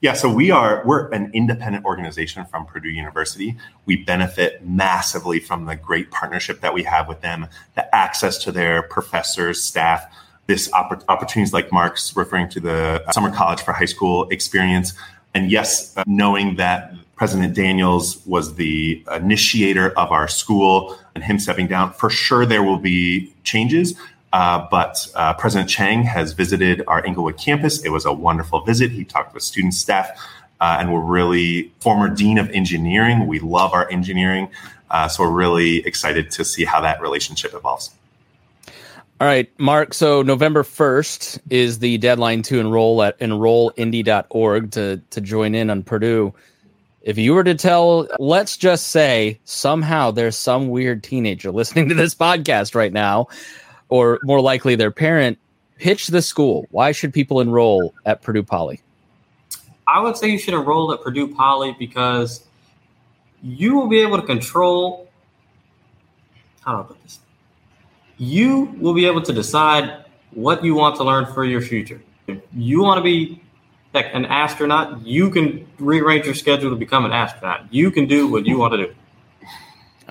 Yeah, 0.01 0.13
so 0.13 0.31
we 0.33 0.49
are 0.49 0.81
we're 0.85 1.09
an 1.09 1.29
independent 1.33 1.83
organization 1.83 2.45
from 2.45 2.65
Purdue 2.65 2.89
University. 2.89 3.57
We 3.85 3.97
benefit 3.97 4.65
massively 4.65 5.41
from 5.41 5.65
the 5.65 5.75
great 5.75 6.09
partnership 6.09 6.61
that 6.61 6.73
we 6.73 6.83
have 6.83 7.09
with 7.09 7.19
them, 7.19 7.47
the 7.75 7.93
access 7.93 8.37
to 8.39 8.51
their 8.51 8.83
professors, 8.83 9.61
staff, 9.61 10.05
this 10.47 10.71
opp- 10.71 11.03
opportunities 11.09 11.51
like 11.51 11.71
Mark's 11.73 12.15
referring 12.15 12.47
to 12.49 12.61
the 12.61 13.03
summer 13.11 13.29
college 13.29 13.61
for 13.61 13.73
high 13.73 13.85
school 13.85 14.27
experience. 14.29 14.93
And 15.33 15.51
yes, 15.51 15.95
uh, 15.97 16.03
knowing 16.07 16.55
that 16.55 16.93
President 17.17 17.53
Daniels 17.53 18.25
was 18.25 18.55
the 18.55 19.03
initiator 19.13 19.91
of 19.91 20.11
our 20.11 20.29
school 20.29 20.97
and 21.13 21.23
him 21.25 21.37
stepping 21.39 21.67
down, 21.67 21.91
for 21.91 22.09
sure 22.09 22.45
there 22.45 22.63
will 22.63 22.79
be 22.79 23.33
changes. 23.43 23.95
Uh, 24.31 24.67
but 24.69 25.07
uh, 25.15 25.33
President 25.33 25.69
Chiang 25.69 26.03
has 26.03 26.33
visited 26.33 26.83
our 26.87 27.03
Englewood 27.05 27.37
campus. 27.37 27.83
It 27.83 27.89
was 27.89 28.05
a 28.05 28.13
wonderful 28.13 28.61
visit. 28.61 28.91
He 28.91 29.03
talked 29.03 29.33
with 29.33 29.43
students, 29.43 29.77
staff, 29.77 30.09
uh, 30.61 30.77
and 30.79 30.93
we're 30.93 31.01
really 31.01 31.71
former 31.79 32.09
dean 32.09 32.37
of 32.37 32.49
engineering. 32.51 33.25
We 33.25 33.39
love 33.39 33.73
our 33.73 33.89
engineering, 33.89 34.49
uh, 34.91 35.07
so 35.07 35.23
we're 35.23 35.31
really 35.31 35.85
excited 35.85 36.29
to 36.31 36.45
see 36.45 36.63
how 36.63 36.81
that 36.81 37.01
relationship 37.01 37.53
evolves. 37.55 37.91
All 39.21 39.27
right, 39.27 39.51
Mark. 39.59 39.93
So 39.93 40.21
November 40.21 40.63
1st 40.63 41.39
is 41.49 41.79
the 41.79 41.97
deadline 41.97 42.41
to 42.43 42.59
enroll 42.59 43.03
at 43.03 43.19
enrollindy.org 43.19 44.71
to, 44.71 45.01
to 45.09 45.21
join 45.21 45.55
in 45.55 45.69
on 45.69 45.83
Purdue. 45.83 46.33
If 47.01 47.17
you 47.17 47.33
were 47.33 47.43
to 47.43 47.55
tell, 47.55 48.07
let's 48.17 48.55
just 48.55 48.89
say 48.89 49.39
somehow 49.43 50.11
there's 50.11 50.37
some 50.37 50.69
weird 50.69 51.03
teenager 51.03 51.51
listening 51.51 51.89
to 51.89 51.95
this 51.95 52.15
podcast 52.15 52.75
right 52.75 52.93
now 52.93 53.27
or 53.89 54.19
more 54.23 54.39
likely 54.39 54.75
their 54.75 54.91
parent, 54.91 55.37
pitch 55.77 56.07
the 56.07 56.21
school. 56.21 56.67
Why 56.71 56.91
should 56.91 57.13
people 57.13 57.41
enroll 57.41 57.93
at 58.05 58.21
Purdue 58.21 58.43
Poly? 58.43 58.81
I 59.87 59.99
would 59.99 60.15
say 60.15 60.29
you 60.29 60.37
should 60.37 60.53
enroll 60.53 60.93
at 60.93 61.01
Purdue 61.01 61.33
Poly 61.33 61.75
because 61.77 62.43
you 63.41 63.75
will 63.75 63.87
be 63.87 63.99
able 63.99 64.19
to 64.19 64.25
control. 64.25 65.09
How 66.61 66.73
do 66.75 66.79
I 66.79 66.83
put 66.83 67.03
this? 67.03 67.19
You 68.17 68.75
will 68.79 68.93
be 68.93 69.05
able 69.05 69.21
to 69.23 69.33
decide 69.33 70.05
what 70.31 70.63
you 70.63 70.75
want 70.75 70.97
to 70.97 71.03
learn 71.03 71.25
for 71.33 71.43
your 71.43 71.61
future. 71.61 72.01
If 72.27 72.39
you 72.53 72.83
want 72.83 72.99
to 72.99 73.03
be 73.03 73.41
like 73.93 74.07
an 74.13 74.25
astronaut, 74.25 75.05
you 75.05 75.31
can 75.31 75.65
rearrange 75.79 76.25
your 76.25 76.35
schedule 76.35 76.69
to 76.69 76.75
become 76.75 77.05
an 77.05 77.11
astronaut. 77.11 77.73
You 77.73 77.89
can 77.89 78.05
do 78.05 78.27
what 78.27 78.45
you 78.45 78.59
want 78.59 78.73
to 78.73 78.85
do. 78.85 78.95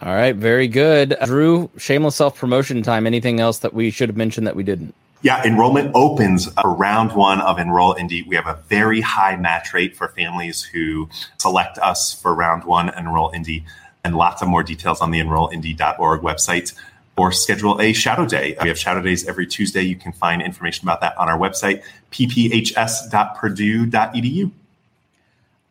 All 0.00 0.14
right, 0.14 0.36
very 0.36 0.68
good. 0.68 1.16
Drew, 1.24 1.70
shameless 1.76 2.14
self 2.14 2.38
promotion 2.38 2.82
time. 2.82 3.04
Anything 3.06 3.40
else 3.40 3.58
that 3.60 3.72
we 3.74 3.90
should 3.90 4.08
have 4.08 4.16
mentioned 4.16 4.46
that 4.46 4.54
we 4.54 4.62
didn't? 4.62 4.94
Yeah, 5.22 5.42
enrollment 5.44 5.90
opens 5.94 6.52
for 6.52 6.72
round 6.72 7.12
one 7.12 7.40
of 7.40 7.58
Enroll 7.58 7.94
Indy. 7.94 8.22
We 8.22 8.36
have 8.36 8.46
a 8.46 8.60
very 8.68 9.00
high 9.00 9.34
match 9.34 9.74
rate 9.74 9.96
for 9.96 10.06
families 10.08 10.62
who 10.62 11.08
select 11.38 11.78
us 11.78 12.14
for 12.14 12.32
round 12.32 12.62
one 12.62 12.90
Enroll 12.90 13.32
Indy, 13.34 13.64
and 14.04 14.14
lots 14.14 14.40
of 14.40 14.46
more 14.48 14.62
details 14.62 15.00
on 15.00 15.10
the 15.10 15.18
enrollindy.org 15.18 16.20
website. 16.20 16.72
Or 17.16 17.32
schedule 17.32 17.80
a 17.80 17.92
shadow 17.92 18.26
day. 18.26 18.56
We 18.62 18.68
have 18.68 18.78
shadow 18.78 19.02
days 19.02 19.26
every 19.26 19.48
Tuesday. 19.48 19.82
You 19.82 19.96
can 19.96 20.12
find 20.12 20.40
information 20.40 20.84
about 20.84 21.00
that 21.00 21.18
on 21.18 21.28
our 21.28 21.36
website, 21.36 21.82
pphs.purdue.edu. 22.12 24.52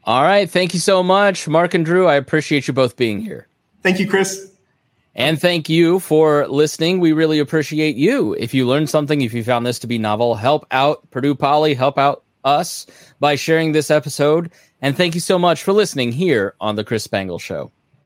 All 0.04 0.24
right. 0.24 0.50
Thank 0.50 0.74
you 0.74 0.82
so 0.82 1.02
much, 1.02 1.48
Mark 1.48 1.74
and 1.74 1.86
Drew. 1.86 2.06
I 2.06 2.16
appreciate 2.16 2.68
you 2.68 2.74
both 2.74 2.98
being 2.98 3.22
here. 3.22 3.48
Thank 3.88 4.02
you, 4.02 4.08
Chris. 4.10 4.52
And 5.16 5.40
thank 5.40 5.70
you 5.70 6.02
for 6.02 6.46
listening. 6.50 7.00
We 7.00 7.14
really 7.14 7.40
appreciate 7.40 7.96
you. 7.96 8.34
If 8.34 8.54
you 8.54 8.68
learned 8.68 8.90
something, 8.90 9.22
if 9.22 9.34
you 9.34 9.46
found 9.46 9.66
this 9.66 9.80
to 9.80 9.88
be 9.88 9.98
novel, 9.98 10.36
help 10.36 10.68
out 10.72 11.10
Purdue 11.10 11.36
Poly, 11.36 11.74
help 11.74 11.98
out 11.98 12.26
us 12.44 12.86
by 13.22 13.36
sharing 13.36 13.72
this 13.72 13.90
episode. 13.90 14.52
And 14.82 14.98
thank 14.98 15.16
you 15.16 15.22
so 15.22 15.40
much 15.40 15.64
for 15.64 15.72
listening 15.72 16.12
here 16.12 16.54
on 16.60 16.76
The 16.76 16.84
Chris 16.84 17.06
Spangle 17.06 17.40
Show. 17.40 17.72